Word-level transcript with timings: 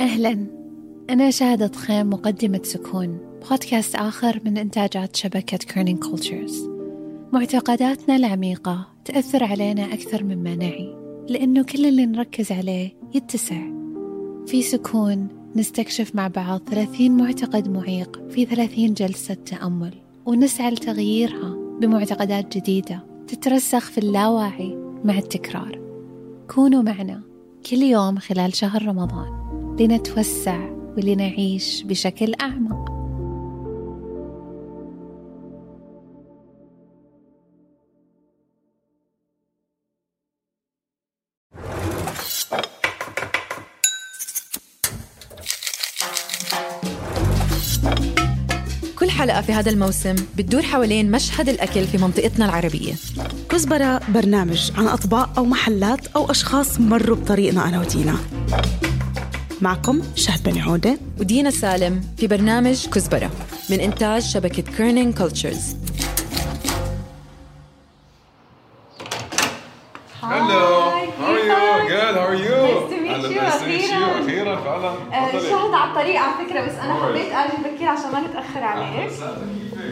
أهلا. 0.00 0.46
أنا 1.10 1.30
شهادة 1.30 1.76
خيم 1.76 2.10
مقدمة 2.10 2.60
سكون. 2.62 3.18
بودكاست 3.50 3.94
آخر 3.94 4.40
من 4.44 4.58
إنتاجات 4.58 5.16
شبكة 5.16 5.56
Kerning 5.56 5.98
Cultures 5.98 6.68
معتقداتنا 7.32 8.16
العميقة 8.16 8.86
تأثر 9.04 9.44
علينا 9.44 9.84
أكثر 9.84 10.24
مما 10.24 10.56
نعي 10.56 10.96
لأنه 11.28 11.62
كل 11.62 11.86
اللي 11.86 12.06
نركز 12.06 12.52
عليه 12.52 12.92
يتسع. 13.14 13.60
في 14.46 14.62
سكون 14.62 15.28
نستكشف 15.56 16.14
مع 16.14 16.28
بعض 16.28 16.60
30 16.70 17.10
معتقد 17.10 17.68
معيق 17.68 18.22
في 18.30 18.44
30 18.44 18.94
جلسة 18.94 19.34
تأمل 19.34 19.94
ونسعى 20.26 20.70
لتغييرها 20.70 21.56
بمعتقدات 21.80 22.56
جديدة 22.56 23.04
تترسخ 23.28 23.90
في 23.90 23.98
اللاواعي 23.98 24.76
مع 25.04 25.18
التكرار. 25.18 25.80
كونوا 26.54 26.82
معنا 26.82 27.20
كل 27.70 27.82
يوم 27.82 28.18
خلال 28.18 28.54
شهر 28.54 28.86
رمضان. 28.86 29.49
لنتوسع 29.78 30.58
ولنعيش 30.96 31.82
بشكل 31.82 32.34
أعمق. 32.40 32.90
كل 48.98 49.10
حلقة 49.10 49.40
في 49.40 49.52
هذا 49.52 49.70
الموسم 49.70 50.14
بتدور 50.36 50.62
حوالين 50.62 51.10
مشهد 51.10 51.48
الأكل 51.48 51.84
في 51.84 51.98
منطقتنا 51.98 52.44
العربية. 52.44 52.92
كزبرة 53.50 54.00
برنامج 54.14 54.72
عن 54.76 54.86
أطباق 54.86 55.38
أو 55.38 55.44
محلات 55.44 56.06
أو 56.06 56.30
أشخاص 56.30 56.80
مروا 56.80 57.16
بطريقنا 57.16 57.68
أنا 57.68 57.80
ودينا. 57.80 58.16
معكم 59.62 60.02
شهد 60.14 60.42
بن 60.48 60.58
عودة 60.60 60.98
ودينا 61.20 61.50
سالم 61.50 62.00
في 62.16 62.26
برنامج 62.26 62.88
كزبرة 62.88 63.30
من 63.70 63.80
إنتاج 63.80 64.22
شبكة 64.22 64.62
Kerning 64.62 65.14
Cultures 65.18 65.76
Hello. 70.22 70.90
How 71.18 71.32
are 71.32 71.44
you? 71.50 71.88
Good. 71.88 72.14
How 72.14 72.26
are 72.30 72.34
you? 72.34 72.60
Nice 73.08 73.58
to 73.60 73.66
meet 73.66 73.90
you. 73.90 74.04
أخيراً. 74.24 74.56
فعلا 74.56 74.94
تفضلي. 75.28 75.50
شهد 75.50 75.74
على 75.74 75.90
الطريق 75.90 76.20
على 76.20 76.32
فكرة 76.46 76.60
بس 76.66 76.74
أنا. 76.74 76.94
حبيت 76.94 77.32
أجي 77.32 77.74
بكير 77.74 77.88
عشان 77.88 78.12
ما 78.12 78.20
نتأخر 78.20 78.62
عليك 78.64 79.10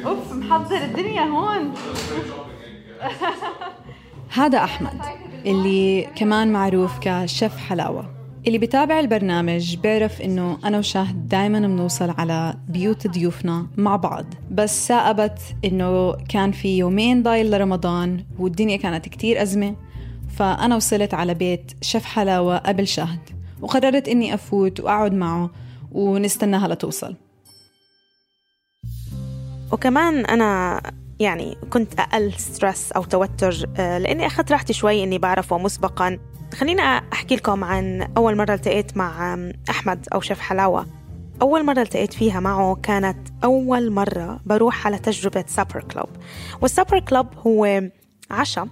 أوف 0.07 0.33
محضر 0.33 0.77
الدنيا 0.77 1.23
هون 1.25 1.75
هذا 4.33 4.65
أحمد 4.65 5.01
اللي 5.47 6.09
كمان 6.17 6.53
معروف 6.53 6.93
كشيف 7.01 7.57
حلاوة 7.57 8.18
اللي 8.47 8.59
بتابع 8.59 9.01
البرنامج 9.01 9.77
بيعرف 9.77 10.21
إنه 10.23 10.59
أنا 10.65 10.79
وشاهد 10.79 11.29
دايما 11.29 11.59
بنوصل 11.59 12.11
على 12.11 12.55
بيوت 12.69 13.07
ضيوفنا 13.07 13.67
مع 13.77 13.97
بعض. 13.97 14.25
بس 14.51 14.87
سائبت 14.87 15.39
إنه 15.65 16.13
كان 16.13 16.53
في 16.53 16.79
يومين 16.79 17.23
ضايل 17.23 17.51
لرمضان 17.51 18.25
والدنيا 18.39 18.77
كانت 18.77 19.09
كتير 19.09 19.43
أزمة 19.43 19.77
فأنا 20.37 20.77
وصلت 20.77 21.15
على 21.15 21.35
بيت 21.35 21.73
شيف 21.83 22.05
حلاوة 22.05 22.59
قبل 22.59 22.87
شهد 22.87 23.21
وقررت 23.61 24.09
إني 24.09 24.35
أفوت 24.35 24.81
وأقعد 24.81 25.13
معه 25.15 25.51
ونستناها 25.93 26.69
لتوصل. 26.69 27.17
وكمان 29.73 30.27
أنا 30.27 30.81
يعني 31.21 31.57
كنت 31.71 32.01
أقل 32.01 32.33
stress 32.33 32.93
أو 32.93 33.05
توتر 33.05 33.71
آه، 33.77 33.99
لأني 33.99 34.27
أخذت 34.27 34.53
راحتي 34.53 34.73
شوي 34.73 35.05
إني 35.05 35.19
بعرفه 35.19 35.59
مسبقا 35.59 36.19
خليني 36.55 36.83
أحكي 36.83 37.37
لكم 37.37 37.65
عن 37.65 38.09
أول 38.17 38.37
مرة 38.37 38.55
التقيت 38.55 38.97
مع 38.97 39.39
أحمد 39.71 40.09
أو 40.15 40.21
شيف 40.21 40.41
حلاوة. 40.41 40.87
أول 41.43 41.65
مرة 41.65 41.83
التقيت 41.83 42.13
فيها 42.13 42.41
معه 42.41 42.75
كانت 42.75 43.29
أول 43.45 43.91
مرة 43.93 44.41
بروح 44.47 44.87
على 44.87 44.99
تجربة 44.99 45.45
supper 45.47 45.85
club 45.85 46.09
وال 46.61 46.71
supper 46.71 47.01
club 47.01 47.27
هو 47.47 47.83
عشاء 48.31 48.69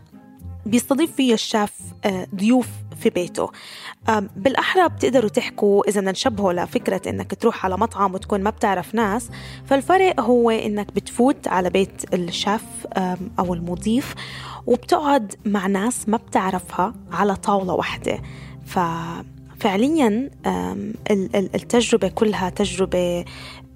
بيستضيف 0.67 1.15
فيه 1.17 1.35
الشاف 1.35 1.73
آه، 2.05 2.27
ضيوف 2.35 2.69
في 3.01 3.11
بيته. 3.11 3.51
بالأحرى 4.37 4.89
بتقدروا 4.89 5.29
تحكوا 5.29 5.89
إذا 5.89 6.01
بدنا 6.01 6.13
نشبهه 6.13 6.53
لفكرة 6.53 7.01
إنك 7.07 7.35
تروح 7.35 7.65
على 7.65 7.79
مطعم 7.79 8.15
وتكون 8.15 8.41
ما 8.41 8.51
بتعرف 8.51 8.95
ناس. 8.95 9.31
فالفرق 9.67 10.21
هو 10.21 10.51
إنك 10.51 10.93
بتفوت 10.93 11.49
على 11.49 11.71
بيت 11.71 12.15
الشاف 12.15 12.63
أو 13.39 13.55
المضيف 13.55 14.15
وبتقعد 14.67 15.35
مع 15.45 15.67
ناس 15.67 16.09
ما 16.09 16.17
بتعرفها 16.17 16.95
على 17.13 17.37
طاولة 17.37 17.73
واحدة. 17.75 18.19
ففعليا 18.67 20.31
التجربة 21.35 22.09
كلها 22.09 22.51
تجربة 22.51 23.25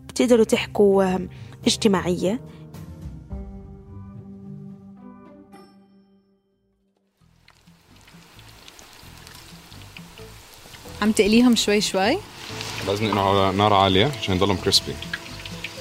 بتقدروا 0.09 0.45
تحكوا 0.45 1.19
اجتماعية. 1.67 2.41
عم 11.03 11.13
تقليهم 11.13 11.57
شوي 11.57 11.81
شوي؟ 11.81 12.19
لازم 12.87 13.05
ينقعوا 13.05 13.47
على 13.47 13.57
نار 13.57 13.75
عالية 13.75 14.11
عشان 14.21 14.35
يضلهم 14.35 14.57
كريسبي 14.57 14.93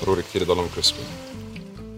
ضروري 0.01 0.21
كثير 0.21 0.42
يضلهم 0.42 0.68
كريسبي 0.74 0.98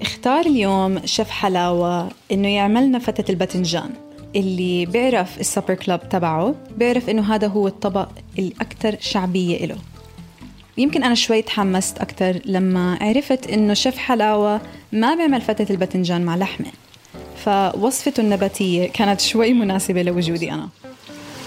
اختار 0.02 0.46
اليوم 0.46 1.06
شيف 1.06 1.30
حلاوة 1.30 2.10
إنه 2.32 2.48
يعملنا 2.48 3.00
فتة 3.00 3.32
الباذنجان 3.32 3.90
اللي 4.36 4.86
بيعرف 4.86 5.40
السبر 5.40 5.74
كلاب 5.74 6.10
تبعه 6.10 6.56
بيعرف 6.78 7.10
إنه 7.10 7.36
هذا 7.36 7.48
هو 7.48 7.68
الطبق 7.68 8.10
الأكثر 8.40 8.98
شعبية 9.00 9.66
إله. 9.66 9.78
يمكن 10.78 11.04
أنا 11.04 11.16
شوي 11.16 11.42
تحمست 11.42 11.98
أكثر 11.98 12.40
لما 12.46 12.98
عرفت 13.02 13.48
إنه 13.48 13.74
شيف 13.74 13.98
حلاوة 13.98 14.62
ما 14.92 15.16
بيعمل 15.16 15.42
فتة 15.42 15.72
الباذنجان 15.72 16.26
مع 16.26 16.36
لحمة. 16.36 16.72
فوصفته 17.46 18.22
النباتية 18.22 18.88
كانت 18.88 19.22
شوي 19.22 19.54
مناسبة 19.54 20.02
لوجودي 20.02 20.52
أنا. 20.52 20.70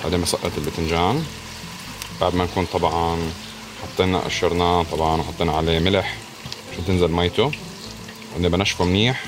بعدين 0.04 0.22
بسقط 0.22 0.50
الباذنجان. 0.58 1.22
بعد 2.20 2.34
ما 2.34 2.44
نكون 2.44 2.66
طبعا 2.72 3.18
حطينا 3.82 4.18
قشرناه 4.18 4.82
طبعا 4.82 5.20
وحطينا 5.20 5.52
عليه 5.52 5.78
ملح 5.78 6.16
عشان 6.72 6.84
تنزل 6.86 7.08
ميته. 7.08 7.50
بعدين 8.32 8.50
بنشفه 8.50 8.84
منيح 8.84 9.24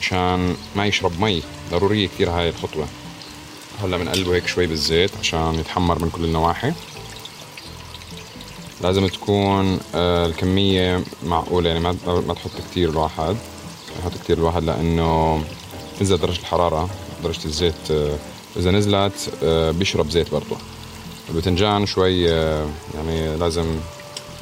عشان 0.00 0.56
ما 0.76 0.86
يشرب 0.86 1.20
مي. 1.20 1.42
ضرورية 1.70 2.06
كثير 2.06 2.30
هاي 2.30 2.48
الخطوة. 2.48 2.86
هلأ 3.82 3.96
بنقلبه 3.96 4.34
هيك 4.34 4.46
شوي 4.46 4.66
بالزيت 4.66 5.10
عشان 5.20 5.54
يتحمر 5.58 5.98
من 5.98 6.10
كل 6.10 6.24
النواحي. 6.24 6.72
لازم 8.80 9.06
تكون 9.06 9.80
آه، 9.94 10.26
الكمية 10.26 11.04
معقولة 11.24 11.68
يعني 11.68 11.80
ما 11.80 11.96
ما 12.04 12.34
تحط 12.34 12.50
كثير 12.70 12.88
الواحد. 12.90 13.36
يحط 14.00 14.12
كثير 14.24 14.38
الواحد 14.38 14.64
لأنه 14.64 15.42
تنزل 15.98 16.18
درجة 16.18 16.40
الحرارة 16.40 16.88
درجة 17.24 17.44
الزيت 17.44 17.90
آه، 17.90 18.16
إذا 18.56 18.70
نزلت 18.70 19.32
آه، 19.42 19.70
بيشرب 19.70 20.10
زيت 20.10 20.30
برضه 20.30 20.56
البتنجان 21.32 21.86
شوي 21.86 22.32
آه، 22.32 22.66
يعني 22.94 23.36
لازم 23.36 23.66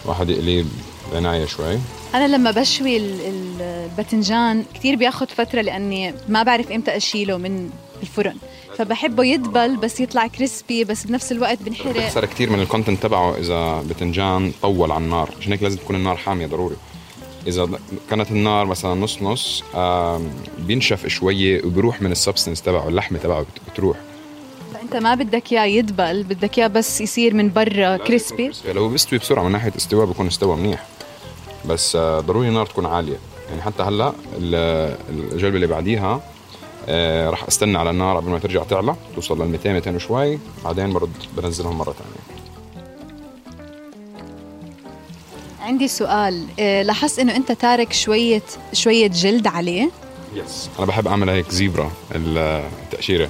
الواحد 0.04 0.30
يقليه 0.30 0.64
بعنايه 1.12 1.46
شوي. 1.46 1.78
أنا 2.14 2.36
لما 2.36 2.50
بشوي 2.50 2.96
ال- 2.96 3.20
ال- 3.20 3.62
الباذنجان 3.62 4.64
كثير 4.74 4.96
بياخد 4.96 5.30
فترة 5.30 5.60
لأني 5.60 6.14
ما 6.28 6.42
بعرف 6.42 6.72
إمتى 6.72 6.96
أشيله 6.96 7.36
من 7.36 7.70
الفرن. 8.02 8.36
فبحبه 8.78 9.24
يدبل 9.24 9.76
بس 9.76 10.00
يطلع 10.00 10.26
crispy 10.26 10.84
بس 10.84 11.04
بنفس 11.04 11.32
الوقت 11.32 11.62
بنحرق. 11.62 11.96
بخسر 12.06 12.24
كثير 12.24 12.50
من 12.50 12.60
content 12.60 13.02
تبعه 13.02 13.36
إذا 13.38 13.82
بتنجان 13.90 14.52
طول 14.62 14.90
على 14.92 15.04
النار. 15.04 15.30
عشان 15.40 15.52
هيك 15.52 15.62
لازم 15.62 15.76
تكون 15.76 15.96
النار 15.96 16.16
حامية 16.16 16.46
ضروري. 16.46 16.76
إذا 17.46 17.68
كانت 18.10 18.30
النار 18.30 18.66
مثلا 18.66 18.94
نص 18.94 19.22
نص 19.22 19.62
بينشف 20.58 21.06
شوية 21.06 21.64
وبيروح 21.64 22.02
من 22.02 22.12
substance 22.12 22.62
تبعه 22.62 22.88
اللحمة 22.88 23.18
تبعه 23.18 23.40
بت- 23.40 23.72
بتروح. 23.72 23.96
فانت 24.80 24.96
ما 24.96 25.14
بدك 25.14 25.52
اياه 25.52 25.64
يدبل 25.64 26.22
بدك 26.22 26.58
اياه 26.58 26.66
بس 26.66 27.00
يصير 27.00 27.34
من 27.34 27.52
برا 27.52 27.96
crispy 27.96 28.50
لو 28.74 28.88
بيستوي 28.88 29.18
بسرعة 29.18 29.44
من 29.44 29.52
ناحيه 29.52 29.72
استواء 29.76 30.06
بيكون 30.06 30.26
استوى 30.26 30.56
منيح 30.56 30.86
بس 31.66 31.96
آه، 31.96 32.20
ضروري 32.20 32.48
النار 32.48 32.66
تكون 32.66 32.86
عاليه 32.86 33.16
يعني 33.48 33.62
حتى 33.62 33.82
هلا 33.82 34.12
ال- 34.38 34.94
القلبة 35.32 35.56
اللي 35.56 35.66
بعديها 35.66 36.20
آه، 36.88 37.30
رح 37.30 37.44
استنى 37.48 37.78
على 37.78 37.90
النار 37.90 38.16
قبل 38.16 38.30
ما 38.30 38.38
ترجع 38.38 38.62
تعلى 38.62 38.94
توصل 39.14 39.42
لل 39.42 39.48
200 39.48 39.72
200 39.72 39.94
وشوي 39.96 40.38
بعدين 40.64 40.92
برد 40.92 41.12
بنزلهم 41.36 41.78
مره 41.78 41.92
ثانية 41.92 42.40
عندي 45.60 45.88
سؤال 45.88 46.46
إيه، 46.58 46.82
لاحظت 46.82 47.18
انه 47.18 47.36
انت 47.36 47.52
تارك 47.52 47.92
شوية 47.92 48.42
شوية 48.72 49.06
جلد 49.06 49.46
عليه 49.46 49.90
يس 50.34 50.68
أنا 50.78 50.86
بحب 50.86 51.06
اعمل 51.08 51.30
هيك 51.30 51.50
زيبرا 51.50 51.90
التقشيره 52.14 53.28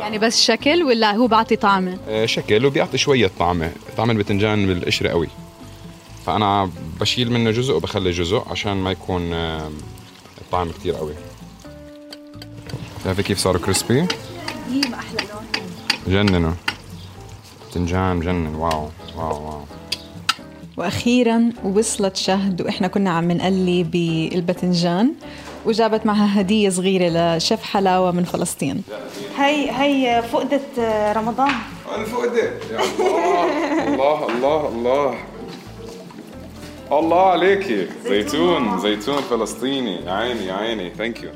يعني 0.00 0.18
بس 0.18 0.42
شكل 0.42 0.82
ولا 0.82 1.12
هو 1.12 1.26
بعطي 1.26 1.56
طعمة؟ 1.56 1.98
آه، 2.08 2.26
شكل 2.26 2.66
وبيعطي 2.66 2.98
شوية 2.98 3.30
طعمة. 3.38 3.72
طعم 3.96 4.10
البتنجان 4.10 4.66
بالقشرة 4.66 5.08
قوي. 5.08 5.28
فأنا 6.26 6.70
بشيل 7.00 7.32
منه 7.32 7.50
جزء 7.50 7.74
وبخلي 7.74 8.10
جزء 8.10 8.42
عشان 8.50 8.76
ما 8.76 8.90
يكون 8.90 9.32
الطعم 10.40 10.70
كتير 10.70 10.94
قوي. 10.94 11.14
شايفة 13.04 13.22
كيف 13.22 13.38
صاروا 13.38 13.60
كريسبي 13.60 14.00
ما 14.00 14.94
أحلى 14.94 15.18
لون 16.06 16.26
جننوا. 16.26 16.52
بتنجان 17.70 18.20
جنن 18.20 18.54
واو 18.54 18.88
واو 19.16 19.44
واو. 19.44 19.60
وأخيرا 20.76 21.52
وصلت 21.64 22.16
شهد 22.16 22.62
وإحنا 22.62 22.88
كنا 22.88 23.10
عم 23.10 23.32
نقلي 23.32 23.82
بالباذنجان 23.82 25.12
وجابت 25.64 26.06
معها 26.06 26.40
هدية 26.40 26.68
صغيرة 26.68 27.36
لشيف 27.36 27.62
حلاوة 27.62 28.10
من 28.10 28.24
فلسطين. 28.24 28.82
هي 29.38 29.70
هي 29.70 30.22
فقدة 30.22 30.60
رمضان. 31.12 31.52
الفقدة 31.98 32.42
يا 32.42 32.80
الله 33.88 34.28
الله 34.28 34.28
الله 34.28 34.68
الله. 34.68 35.14
الله 36.92 37.22
عليكي. 37.22 37.86
زيتون. 38.04 38.80
زيتون 38.80 39.16
فلسطيني. 39.16 39.96
يا 39.96 40.12
عيني 40.12 40.46
يا 40.46 40.52
عيني. 40.52 40.90
thank 40.98 41.22
you 41.22 41.30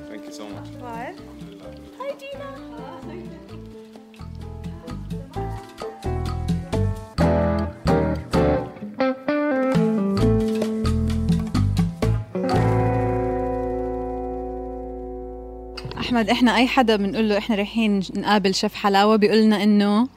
أحمد 16.15 16.31
إحنا 16.31 16.57
أي 16.57 16.67
حدا 16.67 16.97
بنقول 16.97 17.29
له 17.29 17.39
إحنا 17.39 17.57
رايحين 17.57 18.01
نقابل 18.17 18.55
شيف 18.55 18.75
حلاوة 18.75 19.17
بيقول 19.17 19.39
لنا 19.39 19.63
إنه 19.63 20.09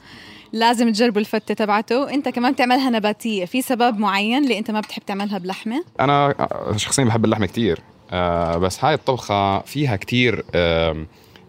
لازم 0.53 0.91
تجربوا 0.91 1.21
الفتة 1.21 1.53
تبعته. 1.53 2.09
أنت 2.13 2.29
كمان 2.29 2.51
بتعملها 2.51 2.89
نباتية. 2.89 3.45
في 3.45 3.61
سبب 3.61 3.99
معين 3.99 4.43
اللي 4.43 4.57
أنت 4.57 4.71
ما 4.71 4.79
بتحب 4.79 5.01
تعملها 5.05 5.37
بلحمة؟ 5.37 5.83
أنا 5.99 6.35
شخصيا 6.75 7.03
بحب 7.03 7.25
اللحمة 7.25 7.45
كتير 7.45 7.79
آه 8.11 8.57
بس 8.57 8.85
هاي 8.85 8.93
الطبخة 8.93 9.59
فيها 9.59 9.95
كتير 9.95 10.43
آه 10.55 11.05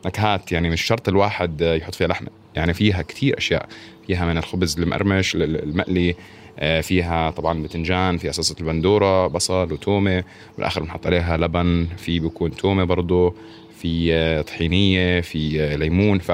نكهات. 0.06 0.52
يعني 0.52 0.70
مش 0.70 0.82
شرط 0.82 1.08
الواحد 1.08 1.60
يحط 1.60 1.94
فيها 1.94 2.06
لحمة. 2.06 2.28
يعني 2.54 2.74
فيها 2.74 3.02
كتير 3.02 3.38
أشياء. 3.38 3.68
فيها 4.06 4.24
من 4.24 4.38
الخبز 4.38 4.80
المقرمش 4.80 5.34
المقلي 5.36 6.14
آه، 6.60 6.80
فيها 6.80 7.30
طبعا 7.30 7.62
بتنجان 7.62 8.18
فيها 8.18 8.32
صلصة 8.32 8.56
البندورة 8.60 9.26
بصل 9.26 9.72
وتومة. 9.72 10.24
بالآخر 10.56 10.82
بنحط 10.82 11.06
عليها 11.06 11.36
لبن 11.36 11.86
في 11.96 12.20
بيكون 12.20 12.56
تومة 12.56 12.84
برضه 12.84 13.34
في 13.82 14.14
آه، 14.14 14.42
طحينية 14.42 15.20
في 15.20 15.62
آه، 15.62 15.76
ليمون 15.76 16.18
ف 16.18 16.32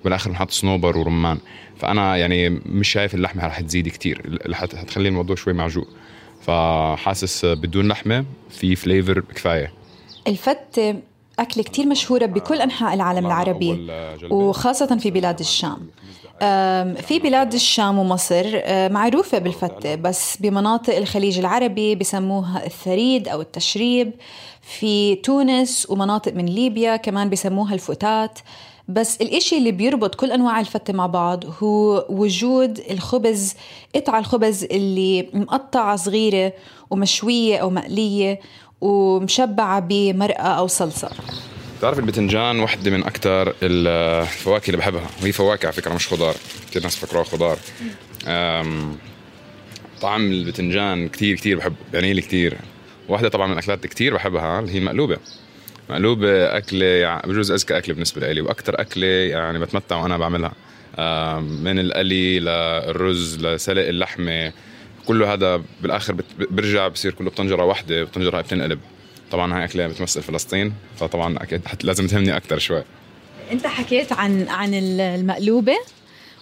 وبالآخر 0.00 0.30
بنحط 0.30 0.50
صنوبر 0.50 0.98
ورمان. 0.98 1.38
فأنا 1.76 2.16
يعني 2.16 2.48
مش 2.50 2.88
شايف 2.88 3.14
اللحمة 3.14 3.46
رح 3.46 3.60
تزيد 3.60 3.88
كتير 3.88 4.38
حتخلي 4.52 5.08
الموضوع 5.08 5.36
شوي 5.36 5.52
معجوق. 5.52 5.88
فحاسس 6.46 7.44
بدون 7.44 7.88
لحمة 7.88 8.24
في 8.50 8.76
flavor 8.76 9.20
كفاية. 9.20 9.72
الفتة 10.28 11.00
أكلة 11.38 11.62
كتير 11.62 11.86
مشهورة 11.86 12.26
بكل 12.26 12.60
أنحاء 12.60 12.94
العالم 12.94 13.26
العربي. 13.26 13.72
وخاصة 14.30 14.96
في 14.96 15.10
بلاد 15.10 15.38
الشام. 15.40 15.86
في 17.02 17.18
بلاد 17.22 17.54
الشام 17.54 17.98
ومصر 17.98 18.60
معروفة 18.88 19.38
بالفتة 19.38 19.94
بس 19.94 20.36
بمناطق 20.36 20.96
الخليج 20.96 21.38
العربي 21.38 21.94
بسموها 21.94 22.66
الثريد 22.66 23.28
أو 23.28 23.40
التشريب. 23.40 24.12
في 24.62 25.14
تونس 25.14 25.86
ومناطق 25.90 26.32
من 26.34 26.46
ليبيا 26.46 26.96
كمان 26.96 27.30
بسموها 27.30 27.74
الفتات. 27.74 28.38
بس 28.88 29.20
الإشي 29.20 29.58
اللي 29.58 29.72
بيربط 29.72 30.14
كل 30.14 30.32
أنواع 30.32 30.60
الفتة 30.60 30.92
مع 30.92 31.06
بعض 31.06 31.44
هو 31.62 32.06
وجود 32.08 32.80
الخبز 32.90 33.54
قطع 33.94 34.18
الخبز 34.18 34.64
اللي 34.64 35.28
مقطعة 35.34 35.96
صغيرة 35.96 36.52
ومشوية 36.90 37.58
أو 37.58 37.70
مقلية 37.70 38.40
ومشبعة 38.82 39.80
بمرقة 39.80 40.48
أو 40.48 40.66
صلصة. 40.66 41.10
بتعرف 41.78 41.98
البتنجان 41.98 42.60
وحده 42.60 42.90
من 42.90 43.04
أكثر 43.04 43.54
الفواكه 43.62 44.66
اللي 44.66 44.76
بحبها. 44.76 45.10
وهي 45.22 45.32
فواكه 45.32 45.66
على 45.66 45.72
فكرة 45.72 45.94
مش 45.94 46.08
خضار. 46.08 46.34
كثير 46.70 46.82
ناس 46.82 46.96
فكروها 46.96 47.24
خضار. 47.24 47.58
طعم 50.00 50.32
البتنجان 50.32 51.08
كثير 51.08 51.36
كثير 51.36 51.58
بحبه. 51.58 51.76
يعني 51.94 52.12
لي 52.12 52.20
كثير 52.20 52.56
واحدة 53.08 53.28
طبعا 53.28 53.46
من 53.46 53.52
الأكلات 53.52 53.86
كثير 53.86 54.14
بحبها 54.14 54.60
اللي 54.60 54.72
هي 54.72 54.78
المقلوبة. 54.78 55.16
مقلوبة 55.90 56.56
أكلة 56.56 56.86
يعني 56.86 57.32
بجوز 57.32 57.50
أذكى 57.50 57.78
أكلة 57.78 57.94
بالنسبة 57.94 58.32
لي 58.32 58.40
وأكثر 58.40 58.80
أكلة 58.80 59.06
يعني 59.06 59.58
بتمتع 59.58 59.96
وأنا 59.96 60.18
بعملها. 60.18 60.52
من 61.40 61.78
القلي 61.78 62.40
للرز 62.40 63.46
لسلق 63.46 63.86
اللحمة. 63.86 64.52
كله 65.06 65.32
هذا 65.32 65.62
بالآخر 65.82 66.16
برجع 66.38 66.88
بصير 66.88 67.12
كله 67.12 67.30
بطنجرة 67.30 67.64
واحدة 67.64 68.00
والطنجره 68.00 68.36
هاي 68.36 68.42
بتنقلب. 68.42 68.78
طبعا 69.30 69.58
هاي 69.58 69.64
أكلة 69.64 69.86
بتمثل 69.86 70.22
فلسطين 70.22 70.72
فطبعا 70.96 71.42
أكيد 71.42 71.60
لازم 71.82 72.06
تهمني 72.06 72.36
أكثر 72.36 72.58
شوي. 72.58 72.82
أنت 73.52 73.66
حكيت 73.66 74.12
عن 74.12 74.48
عن 74.48 74.74
المقلوبة 74.74 75.76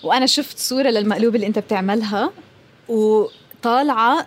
وأنا 0.02 0.26
شفت 0.26 0.58
صورة 0.58 0.88
للمقلوبة 0.88 1.36
اللي 1.36 1.46
أنت 1.46 1.58
بتعملها 1.58 2.32
وطالعة 2.88 4.26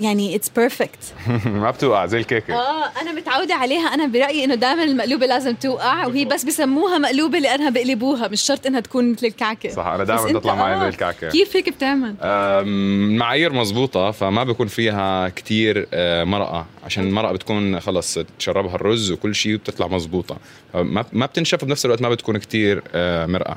يعني 0.00 0.36
it's 0.36 0.48
perfect 0.48 1.14
ما 1.46 1.70
بتوقع 1.70 2.06
زي 2.06 2.18
الكيكة. 2.18 2.54
آه 2.54 2.84
أنا 3.00 3.12
متعودة 3.12 3.54
عليها. 3.54 3.94
أنا 3.94 4.06
برأيي 4.06 4.44
إنه 4.44 4.54
دائما 4.54 4.82
المقلوبة 4.84 5.26
لازم 5.26 5.54
توقع 5.54 6.06
وهي 6.06 6.24
بس 6.24 6.44
بسموها 6.44 6.98
مقلوبة 6.98 7.38
لأنها 7.38 7.70
بقلبوها 7.70 8.28
مش 8.28 8.40
شرط 8.42 8.66
إنها 8.66 8.80
تكون 8.80 9.12
مثل 9.12 9.26
الكعكة. 9.26 9.68
صح 9.68 9.86
أنا 9.86 10.04
دائما 10.04 10.24
بتطلع 10.24 10.54
معي 10.54 10.74
آه، 10.74 10.80
زي 10.80 10.88
الكعكة. 10.88 11.28
كيف 11.28 11.56
هيك 11.56 11.68
بتعمل؟ 11.68 12.14
المعايير 12.22 13.52
مزبوطة 13.52 14.10
فما 14.10 14.44
بيكون 14.44 14.66
فيها 14.66 15.28
كتير 15.28 15.86
آه، 15.94 16.24
مرقة. 16.24 16.66
عشان 16.84 17.06
المرقة 17.06 17.32
بتكون 17.32 17.80
خلص 17.80 18.18
تشربها 18.38 18.74
الرز 18.74 19.10
وكل 19.10 19.34
شيء 19.34 19.56
بتطلع 19.56 19.86
مزبوطة 19.88 20.36
ما 20.74 21.04
ما 21.12 21.26
بتنشف 21.26 21.62
وبنفس 21.62 21.84
الوقت 21.86 22.02
ما 22.02 22.08
بتكون 22.08 22.36
كتير 22.38 22.82
آه، 22.94 23.26
مرقة. 23.26 23.56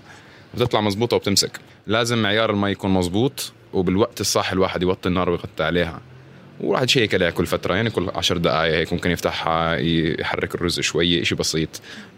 بتطلع 0.54 0.82
مزبوطة 0.82 1.16
وبتمسك. 1.16 1.60
لازم 1.88 2.22
معيار 2.22 2.50
المي 2.50 2.72
يكون 2.72 2.92
مزبوط 2.92 3.52
وبالوقت 3.74 4.22
الصح 4.22 4.52
الواحد 4.52 4.82
يوطي 4.82 5.10
النار 5.10 5.30
ويغطي 5.30 5.64
عليها. 5.64 6.02
وواحد 6.62 6.86
يشيك 6.90 7.14
عليها 7.14 7.30
كل 7.30 7.46
فترة 7.46 7.76
يعني 7.76 7.90
كل 7.90 8.10
عشر 8.16 8.38
دقائق 8.38 8.76
هيك 8.76 8.94
ممكن 8.94 9.12
يفتحها 9.12 9.76
يحرك 9.76 10.56
الرز 10.56 10.80
شوية 10.80 11.22
إشي 11.22 11.36
بسيط. 11.36 11.70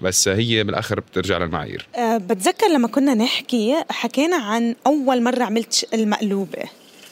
بس 0.01 0.27
هي 0.27 0.63
بالآخر 0.63 0.99
بترجع 0.99 1.37
للمعايير. 1.37 1.87
أه 1.95 2.17
بتذكر 2.17 2.67
لما 2.67 2.87
كنا 2.87 3.13
نحكي 3.13 3.83
حكينا 3.89 4.35
عن 4.35 4.75
أول 4.87 5.23
مرة 5.23 5.43
عملت 5.43 5.87
المقلوبة. 5.93 6.63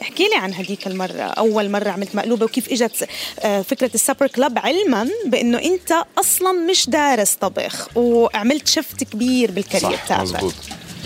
احكي 0.01 0.23
لي 0.23 0.35
عن 0.35 0.53
هديك 0.53 0.87
المرة 0.87 1.21
أول 1.21 1.69
مرة 1.69 1.89
عملت 1.89 2.15
مقلوبة 2.15 2.45
وكيف 2.45 2.69
إجت 2.71 3.09
آه، 3.39 3.61
فكرة 3.61 3.91
السبر 3.95 4.27
كلاب 4.27 4.59
علما 4.59 5.09
بأنه 5.25 5.57
أنت 5.57 5.93
أصلا 6.19 6.51
مش 6.51 6.89
دارس 6.89 7.33
طبخ 7.33 7.97
وعملت 7.97 8.67
شفت 8.67 9.03
كبير 9.03 9.51
بالكارير 9.51 9.97
صح 9.97 10.05
تاعك. 10.05 10.21
مزبوط. 10.21 10.53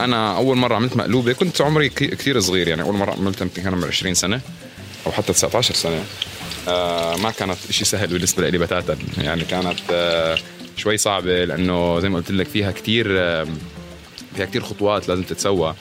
أنا 0.04 0.38
أول 0.38 0.58
مرة 0.58 0.76
عملت 0.76 0.98
مقلوبه 0.98 1.34
كنت 1.34 1.62
عمري 1.62 1.90
كثير 1.90 2.40
صغير 2.40 2.68
يعني. 2.68 2.82
أول 2.82 2.96
مرة 2.96 3.12
عملتها 3.12 3.46
يمكن 3.46 3.62
كان 3.64 3.74
عمري 3.74 3.88
20 3.88 4.14
سنة 4.14 4.42
أو 5.06 5.12
حتى 5.12 5.34
19 5.34 5.74
سنة. 5.74 6.04
آه، 6.68 7.18
ما 7.18 7.32
كانت 7.32 7.58
شيء 7.70 7.84
سهل 7.88 8.08
بالنسبة 8.08 8.50
لي 8.50 8.58
بتاتا. 8.58 8.98
يعني 9.18 9.44
كانت 9.44 9.80
آه، 9.92 10.38
شوي 10.78 10.98
صعبة 10.98 11.46
لأنه 11.46 12.00
زي 12.00 12.10
ما 12.10 12.18
قلت 12.18 12.32
لك 12.32 12.48
فيها 12.48 12.72
كثير 12.72 13.08
فيها 14.36 14.46
كثير 14.46 14.62
خطوات 14.62 15.10
لازم 15.10 15.24
تتسوى. 15.24 15.76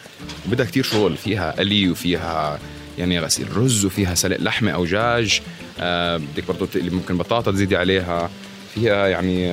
وبدها 0.47 0.67
كثير 0.67 0.85
شغل. 0.85 1.17
فيها 1.17 1.51
قلي 1.59 1.91
وفيها 1.91 2.59
يعني 2.99 3.21
غسيل 3.21 3.57
رز 3.57 3.85
وفيها 3.85 4.15
سلق 4.15 4.37
لحمة 4.41 4.71
أو 4.71 4.85
دجاج 4.85 5.41
بدك 5.79 6.45
برضه 6.49 6.69
اللي 6.77 6.91
ممكن 6.91 7.19
بطاطا 7.19 7.53
تزيدي 7.53 7.77
عليها. 7.77 8.31
فيها 8.75 9.07
يعني 9.09 9.51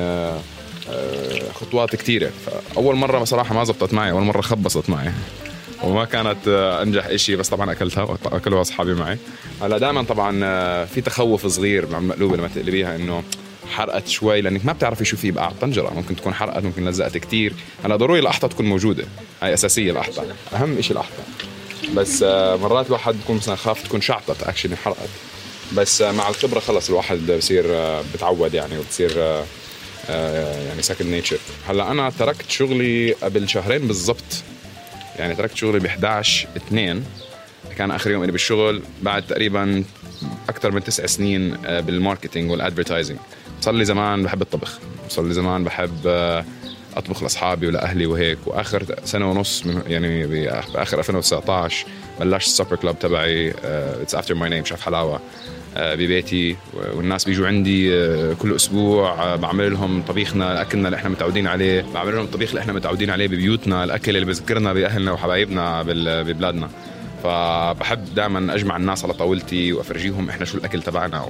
خطوات 1.53 1.95
كثيره 1.95 2.31
فأول 2.45 2.95
مرة 2.95 3.19
بصراحة 3.19 3.55
ما 3.55 3.63
زبطت 3.63 3.93
معي 3.93 4.11
أول 4.11 4.21
مرة 4.21 4.41
خبصت 4.41 4.89
معي. 4.89 5.11
وما 5.83 6.05
كانت 6.05 6.47
أنجح 6.81 7.15
شيء 7.15 7.35
بس 7.35 7.49
طبعا 7.49 7.71
أكلتها 7.71 8.03
واكلوها 8.03 8.61
أصحابي 8.61 8.93
معي. 8.93 9.17
هلا 9.61 9.77
دائما 9.77 10.03
طبعا 10.03 10.31
في 10.85 11.01
تخوف 11.01 11.47
صغير 11.47 11.87
مع 11.87 11.97
المقلوبه 11.97 12.37
لما 12.37 12.47
تقلبيها 12.47 12.95
إنه 12.95 13.23
حرقت 13.71 14.07
شوي 14.07 14.41
لأنك 14.41 14.65
ما 14.65 14.73
بتعرفي 14.73 15.05
شو 15.05 15.17
في 15.17 15.31
بقى 15.31 15.47
الطنجرة. 15.47 15.93
ممكن 15.93 16.15
تكون 16.15 16.33
حرقت 16.33 16.63
ممكن 16.63 16.89
لزقت 16.89 17.17
كثير 17.17 17.53
هلا 17.83 17.95
ضروري 17.95 18.19
الأحطة 18.19 18.47
تكون 18.47 18.65
موجودة. 18.65 19.05
هاي 19.41 19.53
أساسية 19.53 19.91
الأحطة. 19.91 20.25
أهم 20.53 20.81
شيء 20.81 20.91
الأحطة. 20.91 21.23
بس 21.95 22.23
مرات 22.61 22.87
الواحد 22.87 23.15
بكون 23.23 23.35
مثلا 23.35 23.55
خاف 23.55 23.83
تكون 23.83 24.01
شعطت 24.01 24.43
actually 24.43 24.75
حرقت. 24.75 25.09
بس 25.73 26.01
مع 26.01 26.29
الخبرة 26.29 26.59
خلص 26.59 26.89
الواحد 26.89 27.31
بصير 27.31 27.65
بتعود 28.13 28.53
يعني 28.53 28.77
وبتصير 28.77 29.43
يعني 30.09 30.81
second 30.81 31.07
nature 31.07 31.37
هلا 31.67 31.91
أنا 31.91 32.09
تركت 32.09 32.49
شغلي 32.49 33.11
قبل 33.11 33.49
شهرين 33.49 33.87
بالضبط. 33.87 34.43
يعني 35.19 35.35
تركت 35.35 35.55
شغلي 35.57 35.79
ب 35.79 35.85
11 35.85 36.47
2 36.57 37.03
كان 37.77 37.91
آخر 37.91 38.11
يوم 38.11 38.25
لي 38.25 38.31
بالشغل 38.31 38.81
بعد 39.01 39.27
تقريبا 39.27 39.83
أكثر 40.49 40.71
من 40.71 40.83
تسع 40.83 41.05
سنين 41.05 41.57
بال 41.57 41.75
marketing 41.75 42.51
وال 42.51 42.62
advertising 42.62 43.17
صار 43.61 43.73
لي 43.73 43.85
زمان 43.85 44.23
بحب 44.23 44.41
الطبخ. 44.41 44.79
صار 45.09 45.25
لي 45.25 45.33
زمان 45.33 45.63
بحب 45.63 46.07
أطبخ 46.95 47.23
لأصحابي 47.23 47.67
ولأهلي 47.67 48.05
وهيك. 48.05 48.37
وآخر 48.45 48.95
سنة 49.05 49.31
ونص 49.31 49.63
يعني 49.87 50.27
بآخر 50.27 50.99
2019 50.99 51.85
بلشت 52.19 52.47
ال 52.47 52.51
supper 52.51 52.75
club 52.75 52.99
تبعي 52.99 53.53
it's 54.01 54.15
after 54.15 54.35
my 54.35 54.49
name 54.49 54.65
شيف 54.65 54.81
حلاوة. 54.81 55.19
ببيتي 55.79 56.55
والناس 56.93 57.25
بيجوا 57.25 57.47
عندي 57.47 57.89
كل 58.35 58.55
أسبوع 58.55 59.35
بعمل 59.35 59.71
لهم 59.71 60.01
طبيخنا 60.01 60.61
اكلنا 60.61 60.87
اللي 60.87 60.97
إحنا 60.97 61.09
متعودين 61.09 61.47
عليه 61.47 61.85
بعمل 61.93 62.15
لهم 62.15 62.25
الطبيخ 62.25 62.49
اللي 62.49 62.61
إحنا 62.61 62.73
متعودين 62.73 63.09
عليه 63.09 63.27
ببيوتنا 63.27 63.83
الأكل 63.83 64.15
اللي 64.15 64.25
بذكرنا 64.25 64.73
بأهلنا 64.73 65.11
وحبايبنا 65.11 65.83
ببلادنا. 66.23 66.69
فبحب 67.23 68.15
دائما 68.15 68.55
أجمع 68.55 68.77
الناس 68.77 69.03
على 69.05 69.13
طاولتي 69.13 69.73
وأفرجيهم 69.73 70.29
إحنا 70.29 70.45
شو 70.45 70.57
الأكل 70.57 70.81
تبعنا. 70.81 71.25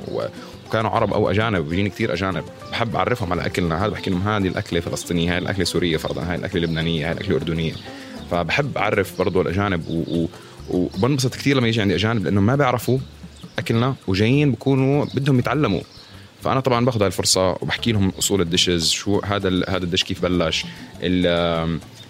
وكانوا 0.68 0.92
عرب 0.92 1.14
أو 1.14 1.30
أجانب 1.32 1.70
بيجيني 1.70 1.90
كثير 1.90 2.14
أجانب. 2.14 2.44
بحب 2.72 2.96
أعرفهم 2.96 3.32
على 3.32 3.46
أكلنا. 3.46 3.86
هذا 3.86 3.92
بحكي 3.92 4.10
لهم 4.10 4.28
هذه 4.28 4.48
الأكلة 4.48 4.80
فلسطينية 4.80 5.32
هاي 5.32 5.38
الأكلة 5.38 5.66
سورية 5.66 5.98
فرضا 5.98 6.24
هاي 6.24 6.36
الأكلة 6.36 6.62
لبنانية 6.62 7.08
هاي 7.08 7.12
الأكلة 7.12 7.36
أردنية. 7.36 7.74
فبحب 8.32 8.78
أعرف 8.78 9.18
برضه 9.18 9.42
الأجانب 9.42 9.88
و... 9.90 10.04
و... 10.18 10.28
وبنبسط 10.70 11.36
كثير 11.36 11.58
لما 11.58 11.68
يجي 11.68 11.82
عندي 11.82 11.96
أجانب 11.96 12.24
لأنه 12.24 12.42
ما 12.42 12.56
بيعرفوا 12.56 13.00
أكلنا 13.60 13.96
وجايين 14.08 14.52
بكونوا 14.52 15.06
بدهم 15.06 15.40
يتعلموا. 15.40 15.82
فأنا 16.44 16.60
طبعا 16.60 16.86
باخذ 16.86 17.00
هاي 17.00 17.08
الفرصة 17.08 17.50
وبحكي 17.50 17.92
لهم 17.92 18.10
أصول 18.20 18.42
الدشز 18.42 18.90
شو 18.90 19.20
هذا 19.20 19.50
هذا 19.70 19.84
الدش 19.84 20.04
كيف 20.04 20.22
بلش. 20.22 20.66